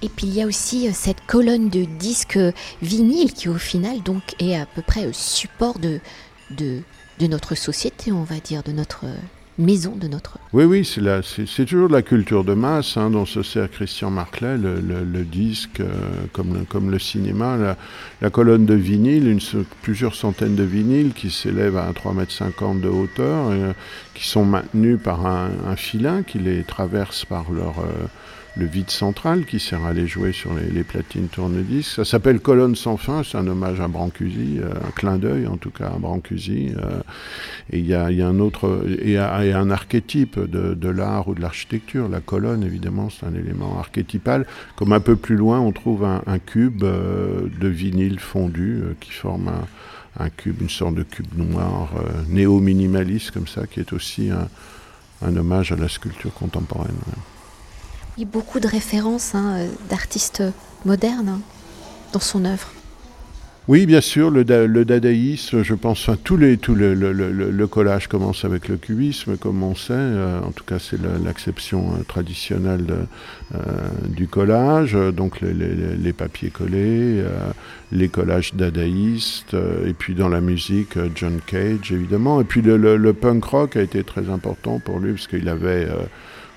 Et 0.00 0.08
puis 0.08 0.26
il 0.26 0.34
y 0.34 0.42
a 0.42 0.46
aussi 0.46 0.88
euh, 0.88 0.92
cette 0.94 1.26
colonne 1.26 1.68
de 1.68 1.84
disques 1.84 2.38
vinyle 2.80 3.32
qui 3.32 3.48
au 3.48 3.58
final 3.58 4.02
donc 4.02 4.22
est 4.38 4.56
à 4.56 4.64
peu 4.64 4.82
près 4.82 5.08
support 5.12 5.78
de, 5.78 6.00
de 6.50 7.26
notre 7.26 7.54
société, 7.54 8.12
on 8.12 8.22
va 8.22 8.38
dire, 8.38 8.62
de 8.62 8.72
notre 8.72 9.04
maison, 9.58 9.94
de 9.96 10.08
notre... 10.08 10.38
Oui, 10.52 10.64
oui, 10.64 10.84
c'est 10.84 11.64
toujours 11.66 11.88
de 11.88 11.92
la 11.92 12.02
culture 12.02 12.44
de 12.44 12.54
masse 12.54 12.96
hein, 12.96 13.10
dont 13.10 13.26
se 13.26 13.42
sert 13.42 13.70
Christian 13.70 14.10
Marclay, 14.10 14.56
le, 14.56 15.24
disque, 15.24 15.80
euh, 15.80 15.90
comme, 16.32 16.90
le 16.90 16.98
cinéma, 16.98 17.76
la, 18.20 18.30
colonne 18.30 18.64
de 18.64 18.74
vinyle, 18.74 19.38
plusieurs 19.82 20.14
centaines 20.14 20.54
de 20.54 20.62
vinyles 20.62 21.12
qui 21.12 21.30
s'élèvent 21.30 21.76
à 21.76 21.90
3,50 21.90 22.70
m 22.70 22.80
de 22.80 22.88
hauteur, 22.88 23.48
euh, 23.50 23.72
qui 24.14 24.26
sont 24.26 24.44
maintenus 24.44 24.98
par 25.02 25.26
un, 25.26 25.76
filin 25.76 26.22
qui 26.22 26.38
les 26.38 26.62
traverse 26.62 27.24
par 27.24 27.50
leur 27.50 27.74
le 28.58 28.66
vide 28.66 28.90
central 28.90 29.44
qui 29.44 29.60
sert 29.60 29.84
à 29.84 29.90
aller 29.90 30.06
jouer 30.06 30.32
sur 30.32 30.50
les, 30.54 30.82
platines 30.82 31.28
tourne-disques. 31.28 31.94
Ça 31.94 32.04
s'appelle 32.04 32.40
Colonne 32.40 32.74
sans 32.74 32.96
fin, 32.96 33.22
c'est 33.22 33.38
un 33.38 33.46
hommage 33.46 33.80
à 33.80 33.88
Brancusi, 33.88 34.58
euh, 34.58 34.72
un 34.86 34.90
clin 34.90 35.18
d'œil 35.18 35.46
en 35.46 35.56
tout 35.56 35.70
cas 35.70 35.86
à 35.86 35.98
Brancusi. 35.98 36.72
Euh, 36.76 37.00
et 37.70 37.78
il 37.78 37.86
y 37.86 37.94
a, 37.94 38.06
un 38.06 38.38
autre, 38.40 38.84
et, 39.02 39.16
un 39.18 39.70
archétype 39.70 40.40
de, 40.40 40.88
l'art 40.88 41.28
ou 41.28 41.34
de 41.34 41.40
l'architecture. 41.40 42.08
La 42.08 42.20
colonne, 42.20 42.64
évidemment, 42.64 43.08
c'est 43.10 43.26
un 43.26 43.34
élément 43.34 43.78
archétypal. 43.78 44.46
Comme 44.76 44.92
un 44.92 45.00
peu 45.00 45.16
plus 45.16 45.36
loin, 45.36 45.60
on 45.60 45.72
trouve 45.72 46.04
un, 46.04 46.38
cube 46.38 46.82
euh, 46.82 47.48
de 47.60 47.68
vinyle 47.68 48.18
fondu 48.18 48.82
qui 49.00 49.10
forme 49.10 49.52
un, 50.18 50.30
cube, 50.30 50.62
une 50.62 50.70
sorte 50.70 50.94
de 50.94 51.02
cube 51.02 51.26
noir 51.36 51.90
néo-minimaliste 52.28 53.30
comme 53.30 53.46
ça, 53.46 53.66
qui 53.66 53.80
est 53.80 53.92
aussi 53.92 54.30
un, 54.30 55.36
hommage 55.36 55.72
à 55.72 55.76
la 55.76 55.88
sculpture 55.88 56.32
contemporaine 56.32 56.94
beaucoup 58.24 58.60
de 58.60 58.68
références 58.68 59.34
hein, 59.34 59.56
euh, 59.56 59.68
d'artistes 59.88 60.42
modernes 60.84 61.28
hein, 61.28 61.40
dans 62.12 62.20
son 62.20 62.44
œuvre. 62.44 62.68
Oui, 63.68 63.84
bien 63.84 64.00
sûr, 64.00 64.30
le, 64.30 64.44
dadaïsme, 64.44 65.62
je 65.62 65.74
pense, 65.74 66.08
tous 66.24 66.38
les, 66.38 66.56
tout 66.56 66.74
le, 66.74 67.66
collage 67.66 68.08
commence 68.08 68.46
avec 68.46 68.66
le 68.66 68.78
cubisme, 68.78 69.36
comme 69.36 69.62
on 69.62 69.74
sait, 69.74 69.92
euh, 69.92 70.40
en 70.40 70.52
tout 70.52 70.64
cas 70.64 70.78
c'est 70.78 70.98
l'acception 71.22 71.92
euh, 71.92 72.02
traditionnelle 72.02 72.86
du 74.08 74.26
collage, 74.26 74.94
donc 74.94 75.42
les, 75.42 76.12
papiers 76.14 76.48
collés, 76.48 77.22
les 77.92 78.08
collages 78.08 78.54
dadaïstes, 78.54 79.54
et 79.86 79.92
puis 79.92 80.14
dans 80.14 80.30
la 80.30 80.40
musique, 80.40 80.98
John 81.14 81.38
Cage, 81.46 81.92
évidemment, 81.92 82.40
et 82.40 82.44
puis 82.44 82.62
le, 82.62 83.12
punk 83.12 83.44
rock 83.44 83.76
a 83.76 83.82
été 83.82 84.02
très 84.02 84.30
important 84.30 84.78
pour 84.78 84.98
lui, 84.98 85.12
parce 85.12 85.26
qu'il 85.26 85.48
avait 85.50 85.88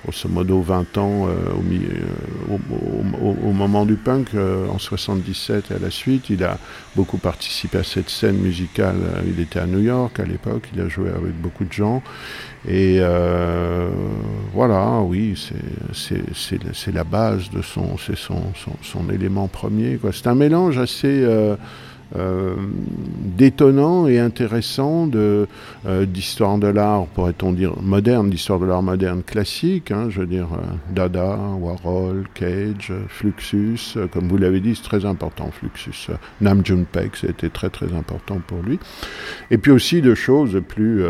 grosso 0.03 0.27
modo 0.27 0.61
20 0.61 0.97
ans 0.97 1.27
euh, 1.27 1.31
euh, 2.49 2.57
au, 3.43 3.51
moment 3.51 3.85
du 3.85 3.95
punk, 3.95 4.29
euh, 4.33 4.67
en 4.67 4.79
77 4.79 5.71
et 5.71 5.75
à 5.75 5.79
la 5.79 5.91
suite. 5.91 6.29
Il 6.29 6.43
a 6.43 6.57
beaucoup 6.95 7.17
participé 7.17 7.79
à 7.79 7.83
cette 7.83 8.09
scène 8.09 8.37
musicale. 8.37 8.95
Il 9.27 9.39
était 9.39 9.59
à 9.59 9.65
New 9.65 9.79
York 9.81 10.19
à 10.19 10.25
l'époque, 10.25 10.69
il 10.73 10.81
a 10.81 10.87
joué 10.87 11.09
avec 11.09 11.39
beaucoup 11.39 11.65
de 11.65 11.73
gens. 11.73 12.01
Et 12.67 12.99
voilà, 14.53 14.99
oui, 15.01 15.35
c'est 15.93 16.93
la 16.93 17.03
base 17.03 17.49
de 17.49 17.61
son, 17.61 17.97
c'est 17.97 18.17
son, 18.17 18.41
son, 18.81 19.09
élément 19.09 19.47
premier. 19.47 19.99
C'est 20.11 20.27
un 20.27 20.35
mélange 20.35 20.77
assez 20.77 21.25
euh, 22.15 22.55
détonnant 23.37 24.07
et 24.07 24.19
intéressant 24.19 25.09
euh, 25.15 25.45
d'histoire 26.05 26.57
de 26.57 26.67
l'art, 26.67 27.05
pourrait-on 27.07 27.53
dire 27.53 27.73
moderne, 27.81 28.29
d'histoire 28.29 28.59
de 28.59 28.65
l'art 28.65 28.83
moderne 28.83 29.23
classique, 29.23 29.91
hein, 29.91 30.07
je 30.09 30.19
veux 30.21 30.27
dire 30.27 30.47
euh, 30.53 30.93
Dada, 30.93 31.37
Warhol, 31.59 32.25
Cage, 32.33 32.91
Fluxus, 33.07 33.97
comme 34.11 34.27
vous 34.27 34.37
l'avez 34.37 34.59
dit, 34.59 34.75
c'est 34.75 34.83
très 34.83 35.05
important 35.05 35.51
Fluxus. 35.51 36.11
Nam 36.41 36.65
June 36.65 36.85
Paik, 36.85 37.15
c'était 37.15 37.49
très 37.49 37.69
très 37.69 37.93
important 37.93 38.41
pour 38.45 38.61
lui. 38.61 38.79
Et 39.49 39.57
puis 39.57 39.71
aussi 39.71 40.01
de 40.01 40.13
choses 40.13 40.61
plus, 40.67 41.03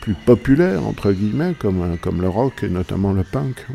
plus 0.00 0.14
populaires, 0.14 0.86
entre 0.86 1.12
guillemets, 1.12 1.54
comme, 1.58 1.98
comme 2.00 2.22
le 2.22 2.28
rock 2.28 2.62
et 2.62 2.68
notamment 2.68 3.12
le 3.12 3.24
punk. 3.24 3.66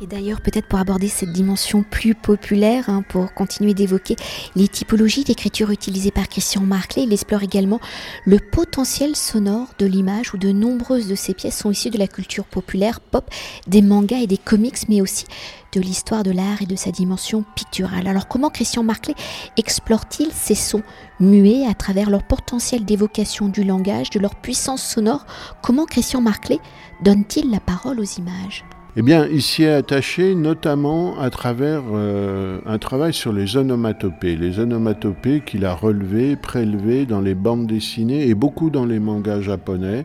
Et 0.00 0.06
d'ailleurs, 0.08 0.40
peut-être 0.40 0.66
pour 0.66 0.80
aborder 0.80 1.06
cette 1.06 1.32
dimension 1.32 1.84
plus 1.84 2.16
populaire, 2.16 2.88
hein, 2.88 3.04
pour 3.08 3.32
continuer 3.34 3.72
d'évoquer 3.72 4.16
les 4.56 4.66
typologies 4.66 5.22
d'écriture 5.22 5.70
utilisées 5.70 6.10
par 6.10 6.28
Christian 6.28 6.62
Marclay, 6.62 7.04
il 7.04 7.12
explore 7.12 7.44
également 7.44 7.78
le 8.24 8.40
potentiel 8.40 9.14
sonore 9.14 9.68
de 9.78 9.86
l'image 9.86 10.34
où 10.34 10.38
de 10.38 10.50
nombreuses 10.50 11.06
de 11.06 11.14
ses 11.14 11.34
pièces 11.34 11.58
sont 11.58 11.70
issues 11.70 11.90
de 11.90 11.98
la 11.98 12.08
culture 12.08 12.46
populaire, 12.46 12.98
pop, 12.98 13.30
des 13.68 13.80
mangas 13.80 14.22
et 14.22 14.26
des 14.26 14.38
comics, 14.38 14.88
mais 14.88 15.00
aussi 15.00 15.26
de 15.72 15.80
l'histoire 15.80 16.24
de 16.24 16.32
l'art 16.32 16.62
et 16.62 16.66
de 16.66 16.74
sa 16.74 16.90
dimension 16.90 17.44
picturale. 17.54 18.08
Alors 18.08 18.26
comment 18.26 18.50
Christian 18.50 18.82
Marclay 18.82 19.14
explore-t-il 19.56 20.32
ces 20.32 20.56
sons 20.56 20.82
muets 21.20 21.64
à 21.66 21.74
travers 21.74 22.10
leur 22.10 22.24
potentiel 22.24 22.84
d'évocation 22.84 23.48
du 23.48 23.62
langage, 23.62 24.10
de 24.10 24.18
leur 24.18 24.34
puissance 24.34 24.82
sonore? 24.82 25.24
Comment 25.62 25.86
Christian 25.86 26.20
Marclay 26.20 26.58
donne-t-il 27.02 27.52
la 27.52 27.60
parole 27.60 28.00
aux 28.00 28.18
images? 28.18 28.64
Eh 28.94 29.00
bien, 29.00 29.26
il 29.26 29.40
s'y 29.40 29.62
est 29.62 29.72
attaché 29.72 30.34
notamment 30.34 31.18
à 31.18 31.30
travers 31.30 31.82
euh, 31.94 32.58
un 32.66 32.76
travail 32.76 33.14
sur 33.14 33.32
les 33.32 33.56
onomatopées. 33.56 34.36
Les 34.36 34.58
onomatopées 34.58 35.40
qu'il 35.40 35.64
a 35.64 35.74
relevées, 35.74 36.36
prélevées 36.36 37.06
dans 37.06 37.22
les 37.22 37.34
bandes 37.34 37.66
dessinées 37.66 38.28
et 38.28 38.34
beaucoup 38.34 38.68
dans 38.68 38.84
les 38.84 38.98
mangas 38.98 39.40
japonais. 39.40 40.04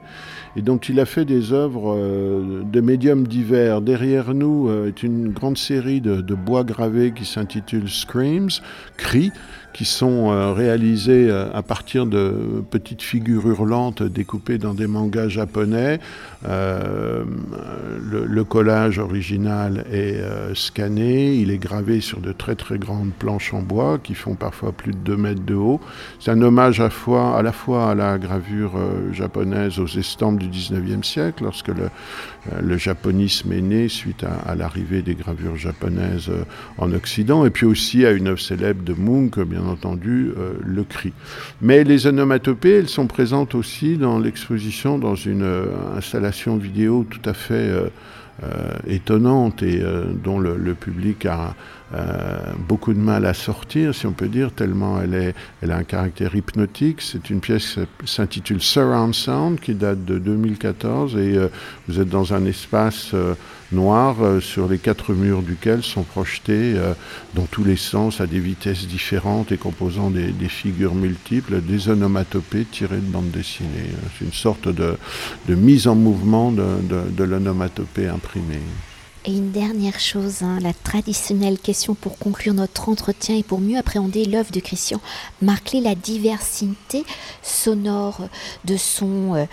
Et 0.56 0.62
donc, 0.62 0.88
il 0.88 1.01
a 1.01 1.06
fait 1.06 1.25
des 1.25 1.51
œuvres 1.51 1.98
euh, 1.98 2.63
de 2.63 2.79
médiums 2.79 3.27
divers. 3.27 3.82
Derrière 3.82 4.34
nous 4.34 4.70
euh, 4.70 4.88
est 4.88 5.03
une 5.03 5.34
grande 5.34 5.58
série 5.58 6.00
de, 6.00 6.22
de 6.22 6.34
bois 6.34 6.63
gravés 6.63 7.12
qui 7.12 7.25
s'intitule 7.25 7.89
Screams, 7.89 8.50
Cris, 8.96 9.34
qui 9.74 9.86
sont 9.86 10.31
euh, 10.31 10.53
réalisés 10.53 11.29
euh, 11.29 11.50
à 11.53 11.62
partir 11.62 12.05
de 12.05 12.63
petites 12.71 13.01
figures 13.03 13.47
hurlantes 13.47 14.01
découpées 14.01 14.57
dans 14.57 14.74
des 14.74 14.88
mangas 14.88 15.27
japonais. 15.27 16.00
Euh, 16.47 17.24
le, 18.01 18.43
collage 18.43 18.97
original 18.97 19.86
est 19.91 20.21
scanné, 20.53 21.36
il 21.36 21.51
est 21.51 21.57
gravé 21.57 22.00
sur 22.00 22.21
de 22.21 22.31
très 22.31 22.55
très 22.55 22.77
grandes 22.77 23.12
planches 23.12 23.53
en 23.53 23.62
bois 23.62 24.00
qui 24.01 24.13
font 24.13 24.36
parfois 24.36 24.71
plus 24.71 24.93
de 24.93 24.97
2 25.00 25.17
mètres 25.17 25.45
de 25.45 25.55
haut. 25.55 25.81
C'est 26.19 26.31
un 26.31 26.41
hommage 26.41 26.79
à, 26.79 26.89
fois, 26.89 27.38
à 27.38 27.41
la 27.41 27.51
fois 27.51 27.91
à 27.91 27.95
la 27.95 28.17
gravure 28.17 28.79
japonaise, 29.11 29.79
aux 29.79 29.87
estampes 29.87 30.39
du 30.39 30.48
19e 30.48 31.03
siècle, 31.03 31.44
lorsque 31.44 31.68
le, 31.68 31.89
le 32.62 32.77
japonisme 32.77 33.51
est 33.51 33.62
né 33.62 33.90
suite 33.90 34.24
à, 34.24 34.55
l'arrivée 34.55 35.01
des 35.01 35.16
gravures 35.16 35.57
japonaises 35.57 36.31
en 36.77 36.92
Occident, 36.94 37.46
et 37.46 37.50
puis 37.50 37.66
aussi 37.66 38.05
à 38.05 38.12
une 38.12 38.27
œuvre 38.27 38.40
célèbre 38.40 38.83
de 38.83 38.94
Munch, 38.94 39.38
bien 39.40 39.66
entendu 39.66 40.31
euh, 40.38 40.53
le 40.66 40.83
cri. 40.83 41.14
Mais 41.62 41.83
les 41.83 42.07
onomatopées, 42.07 42.77
elles 42.77 42.90
sont 42.90 43.07
présentes 43.07 43.55
aussi 43.55 43.98
dans 43.98 44.20
l'exposition, 44.20 44.98
dans 44.98 45.16
une 45.16 45.44
euh, 45.44 45.66
installation 45.96 46.57
vidéo 46.57 47.05
tout 47.10 47.27
à 47.29 47.33
fait 47.33 47.53
euh, 47.53 47.90
étonnante 48.87 49.63
et 49.63 49.81
dont 50.23 50.39
le, 50.39 50.73
public 50.75 51.25
a 51.25 51.55
beaucoup 52.67 52.93
de 52.93 53.00
mal 53.00 53.25
à 53.25 53.33
sortir, 53.33 53.95
si 53.95 54.05
on 54.05 54.11
peut 54.11 54.27
dire, 54.27 54.51
tellement 54.51 55.01
elle, 55.01 55.13
est, 55.15 55.35
elle 55.61 55.71
a 55.71 55.77
un 55.77 55.83
caractère 55.83 56.35
hypnotique. 56.35 57.01
C'est 57.01 57.29
une 57.29 57.39
pièce 57.39 57.79
qui 58.00 58.11
s'intitule 58.11 58.61
Surround 58.61 59.15
Sound, 59.15 59.59
qui 59.59 59.73
date 59.73 60.05
de 60.05 60.19
2014, 60.19 61.17
et 61.17 61.39
vous 61.87 62.00
êtes 62.00 62.09
dans 62.09 62.33
un 62.33 62.45
espace 62.45 63.15
noir 63.72 64.18
euh, 64.22 64.40
sur 64.40 64.68
les 64.68 64.77
quatre 64.77 65.14
murs 65.14 65.42
duquel 65.42 65.84
sont 65.84 66.03
projetés 66.03 66.74
euh, 66.75 66.94
dans 67.34 67.46
tous 67.46 67.64
les 67.64 67.75
sens, 67.75 68.22
à 68.22 68.27
des 68.27 68.40
vitesses 68.40 68.88
différentes 68.88 69.51
et 69.51 69.58
composant 69.58 70.10
des, 70.10 70.34
figures 70.48 70.96
multiples, 70.96 71.62
des 71.62 71.90
onomatopées 71.90 72.66
tirées 72.66 72.98
de 72.98 73.01
bandes 73.01 73.32
dessinées. 73.32 73.92
C'est 74.18 74.25
une 74.25 74.34
sorte 74.34 74.70
de, 74.70 74.98
mise 75.50 75.88
en 75.88 75.96
mouvement 75.96 76.51
de, 76.51 76.64
de 77.10 77.24
l'onomatopée 77.24 78.08
imprimée. 78.08 78.62
Et 79.27 79.32
une 79.32 79.51
dernière 79.51 80.00
chose, 80.00 80.42
hein, 80.42 80.58
la 80.62 80.72
traditionnelle 80.72 81.60
question 81.60 81.96
pour 81.96 82.18
conclure 82.18 82.53
notre 82.53 82.88
entretien 82.88 83.36
et 83.36 83.44
pour 83.44 83.60
mieux 83.60 83.77
appréhender 83.77 84.24
l'œuvre 84.24 84.51
de 84.51 84.62
Christian 84.62 85.01
Marclay, 85.42 85.82
la 85.82 85.96
diversité 85.96 87.03
sonore 87.42 88.22
de 88.64 88.77
son 88.77 89.36
euh, 89.36 89.46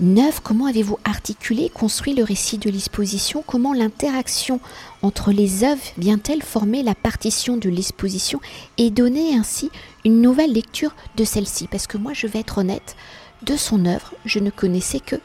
œuvre. 0.00 0.42
Comment 0.42 0.66
avez-vous 0.66 0.98
articulé, 1.04 1.68
construit 1.68 2.14
le 2.14 2.22
récit 2.24 2.58
de 2.58 2.70
l'exposition? 2.70 3.42
Comment 3.46 3.72
l'interaction 3.72 4.60
entre 5.02 5.32
les 5.32 5.64
œuvres 5.64 5.82
vient-elle 5.96 6.42
former 6.42 6.82
la 6.82 6.94
partition 6.94 7.56
de 7.56 7.68
l'exposition 7.68 8.40
et 8.76 8.90
donner 8.90 9.34
ainsi 9.34 9.70
une 10.04 10.20
nouvelle 10.20 10.52
lecture 10.52 10.94
de 11.16 11.24
celle-ci? 11.24 11.68
Parce 11.68 11.86
que 11.86 11.98
moi, 11.98 12.12
je 12.14 12.26
vais 12.26 12.40
être 12.40 12.58
honnête, 12.58 12.96
de 13.42 13.56
son 13.56 13.86
œuvre, 13.86 14.14
je 14.24 14.38
ne 14.38 14.50
connaissais 14.50 15.00
que 15.00 15.16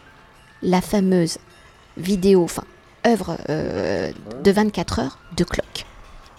la 0.62 0.82
fameuse 0.82 1.38
vidéo, 1.98 2.44
enfin 2.44 2.64
œuvre 3.06 3.38
euh, 3.50 4.12
de 4.44 4.52
24 4.52 5.00
heures 5.00 5.20
de 5.36 5.44
clock 5.44 5.86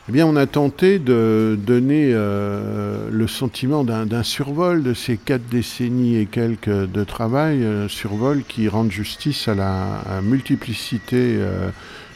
eh 0.07 0.13
bien, 0.13 0.27
on 0.27 0.37
a 0.37 0.47
tenté 0.47 0.99
de 0.99 1.59
donner 1.59 2.11
euh, 2.13 3.09
le 3.11 3.27
sentiment 3.27 3.85
d'un 3.85 4.23
survol 4.23 4.83
de 4.83 4.93
ces 4.93 5.17
quatre 5.17 5.49
décennies 5.49 6.17
et 6.17 6.27
quelques 6.27 6.69
de 6.69 7.05
travail, 7.05 7.65
un 7.65 7.89
survol 7.89 8.43
qui 8.47 8.69
rend 8.69 8.91
justice 8.91 9.49
à 9.49 9.55
la 9.55 10.21
multiplicité 10.23 11.39
euh, 11.39 11.71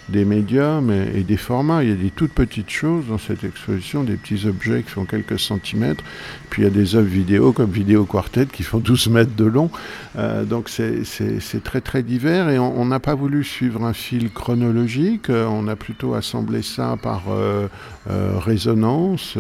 des 0.09 0.25
médiums 0.25 0.91
et, 0.91 1.23
des 1.23 1.37
formats. 1.37 1.83
Il 1.83 1.91
y 1.91 1.93
a 1.93 1.97
des 1.97 2.11
toutes 2.11 2.33
petites 2.33 2.71
choses 2.71 3.07
dans 3.09 3.19
cette 3.19 3.45
exposition, 3.45 4.05
des 4.05 4.17
petits 4.17 4.47
objets 4.47 4.83
qui 4.83 4.91
font 4.91 5.05
quelques 5.05 5.39
centimètres, 5.39 6.03
puis 6.51 6.63
il 6.63 6.65
y 6.65 6.69
a 6.69 6.71
des 6.71 6.97
œuvres 6.97 7.09
vidéo 7.09 7.53
comme 7.53 7.71
Vidéo 7.71 8.05
Quartet 8.05 8.47
qui 8.47 8.63
font 8.63 8.79
12 8.79 9.09
mètres 9.09 9.37
de 9.37 9.45
long. 9.45 9.71
Euh, 10.17 10.45
donc 10.45 10.69
c'est 10.69 11.63
très 11.63 11.81
très 11.81 12.03
divers 12.03 12.49
et 12.49 12.59
on 12.59 12.85
n'a 12.87 13.01
pas 13.01 13.15
voulu 13.15 13.45
suivre 13.45 13.85
un 13.85 13.93
fil 13.93 14.31
chronologique, 14.31 15.31
euh, 15.31 15.47
on 15.47 15.69
a 15.69 15.77
plutôt 15.77 16.15
assemblé 16.15 16.63
ça 16.63 16.97
par 17.01 17.25
euh, 17.31 17.69
résonance, 18.09 19.37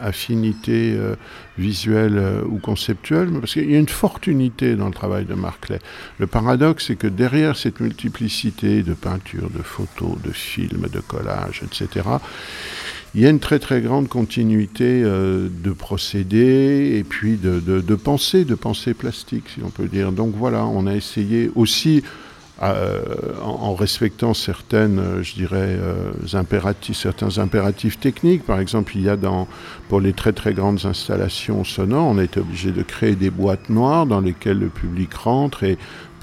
affinité 0.00 0.96
visuelle 1.58 2.42
ou 2.48 2.58
conceptuelle, 2.58 3.30
parce 3.40 3.52
qu'il 3.52 3.70
y 3.70 3.74
a 3.74 3.78
une 3.78 3.88
forte 3.88 4.26
unité 4.26 4.74
dans 4.74 4.86
le 4.86 4.92
travail 4.92 5.24
de 5.24 5.34
Marclay. 5.34 5.78
Le 6.18 6.26
paradoxe, 6.26 6.86
c'est 6.86 6.96
que 6.96 7.06
derrière 7.06 7.56
cette 7.56 7.80
multiplicité 7.80 8.82
de 8.82 8.94
peintures, 8.94 9.50
de 9.50 9.62
photos, 9.62 10.20
de 10.22 10.30
films, 10.30 10.86
de 10.92 11.00
collages, 11.00 11.62
etc. 11.64 12.04
Il 13.16 13.22
y 13.22 13.26
a 13.26 13.30
une 13.30 13.40
très 13.40 13.58
très 13.58 13.80
grande 13.80 14.08
continuité 14.08 15.02
euh, 15.02 15.48
de 15.50 15.72
procédés 15.72 16.98
et 16.98 17.02
puis 17.02 17.36
de, 17.36 17.60
de, 17.60 17.94
pensée, 17.94 18.44
de 18.44 18.54
pensée 18.54 18.92
plastique, 18.92 19.44
si 19.54 19.62
on 19.64 19.70
peut 19.70 19.86
dire. 19.86 20.12
Donc 20.12 20.34
voilà, 20.36 20.66
on 20.66 20.86
a 20.86 20.94
essayé 20.94 21.50
aussi 21.54 22.02
euh, 22.62 23.02
en, 23.42 23.74
respectant 23.74 24.32
certaines, 24.32 24.98
euh, 24.98 25.22
je 25.22 25.34
dirais, 25.34 25.76
euh, 25.78 26.12
impératifs, 26.32 26.96
certains 26.96 27.36
impératifs 27.36 28.00
techniques. 28.00 28.44
Par 28.44 28.60
exemple, 28.60 28.92
il 28.96 29.02
y 29.02 29.10
a 29.10 29.16
dans, 29.18 29.46
pour 29.90 30.00
les 30.00 30.14
très 30.14 30.32
très 30.32 30.54
grandes 30.54 30.86
installations 30.86 31.64
sonores, 31.64 32.06
on 32.06 32.16
a 32.16 32.24
été 32.24 32.40
obligé 32.40 32.70
de 32.70 32.82
créer 32.82 33.14
des 33.14 33.28
boîtes 33.28 33.68
noires 33.68 34.06
dans 34.06 34.20
lesquelles 34.20 34.58
le 34.58 34.68
public 34.68 35.12
rentre 35.12 35.64
et 35.64 35.76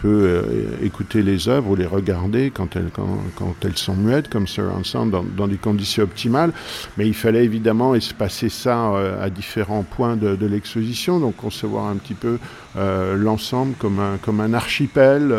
euh, 0.08 0.44
écouter 0.82 1.22
les 1.22 1.48
œuvres 1.48 1.72
ou 1.72 1.76
les 1.76 1.86
regarder 1.86 2.52
quand 2.52 2.76
elles, 2.76 2.90
quand, 2.94 3.56
elles 3.64 3.78
sont 3.78 3.96
muettes, 3.96 4.30
comme 4.30 4.48
Surround 4.48 4.86
Sound, 4.86 5.12
dans, 5.12 5.24
dans, 5.24 5.48
des 5.48 5.58
conditions 5.58 6.04
optimales. 6.04 6.52
Mais 6.98 7.08
il 7.08 7.14
fallait 7.14 7.46
évidemment 7.46 7.96
espacer 7.96 8.50
ça 8.50 8.92
euh, 8.92 9.24
à 9.24 9.30
différents 9.30 9.84
points 9.84 10.16
de, 10.18 10.46
l'exposition, 10.46 11.20
donc 11.20 11.38
concevoir 11.38 11.88
un 11.88 11.96
petit 11.96 12.16
peu 12.16 12.38
euh, 12.76 13.16
l'ensemble 13.16 13.76
comme 13.80 14.00
un, 14.00 14.18
comme 14.18 14.42
un 14.42 14.54
archipel 14.54 15.34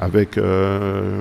avec 0.00 0.38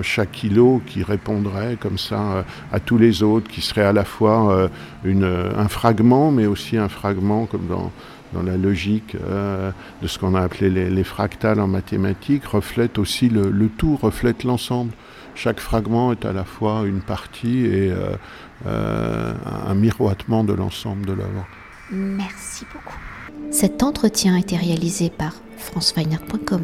chaque 0.02 0.32
kilo 0.32 0.82
qui 0.86 1.04
répondrait 1.04 1.78
comme 1.80 1.98
ça 1.98 2.44
à 2.72 2.80
tous 2.80 2.98
les 2.98 3.24
autres, 3.24 3.50
qui 3.50 3.62
serait 3.62 3.84
à 3.84 3.94
la 3.94 4.04
fois 4.04 4.70
une, 5.04 5.24
un 5.24 5.68
fragment, 5.68 6.32
mais 6.32 6.48
aussi 6.48 6.78
un 6.78 6.90
fragment 6.90 7.46
comme 7.46 7.68
dans 7.68 7.92
dans 8.34 8.44
la 8.44 8.58
logique 8.58 9.16
euh, 9.16 9.72
de 10.02 10.08
ce 10.08 10.20
qu'on 10.20 10.36
a 10.36 10.42
appelé 10.42 10.70
les, 10.90 11.04
fractales 11.04 11.60
en 11.60 11.68
mathématiques, 11.68 12.46
reflète 12.46 12.98
aussi 12.98 13.30
le, 13.30 13.52
tout, 13.70 13.98
reflète 14.02 14.44
l'ensemble. 14.44 14.92
Chaque 15.36 15.60
fragment 15.60 16.12
est 16.12 16.26
à 16.26 16.34
la 16.34 16.44
fois 16.44 16.84
une 16.86 17.02
partie 17.02 17.66
et 17.66 17.92
euh, 17.92 18.16
euh, 18.68 19.34
un 19.68 19.74
miroitement 19.74 20.44
de 20.44 20.54
l'ensemble 20.54 21.06
de 21.06 21.14
l'œuvre. 21.14 21.48
Merci 21.92 22.66
beaucoup. 22.74 22.98
Cet 23.52 23.84
entretien 23.84 24.36
a 24.36 24.40
été 24.40 24.56
réalisé 24.58 25.10
par 25.10 25.34
franceweiner.com. 25.58 26.62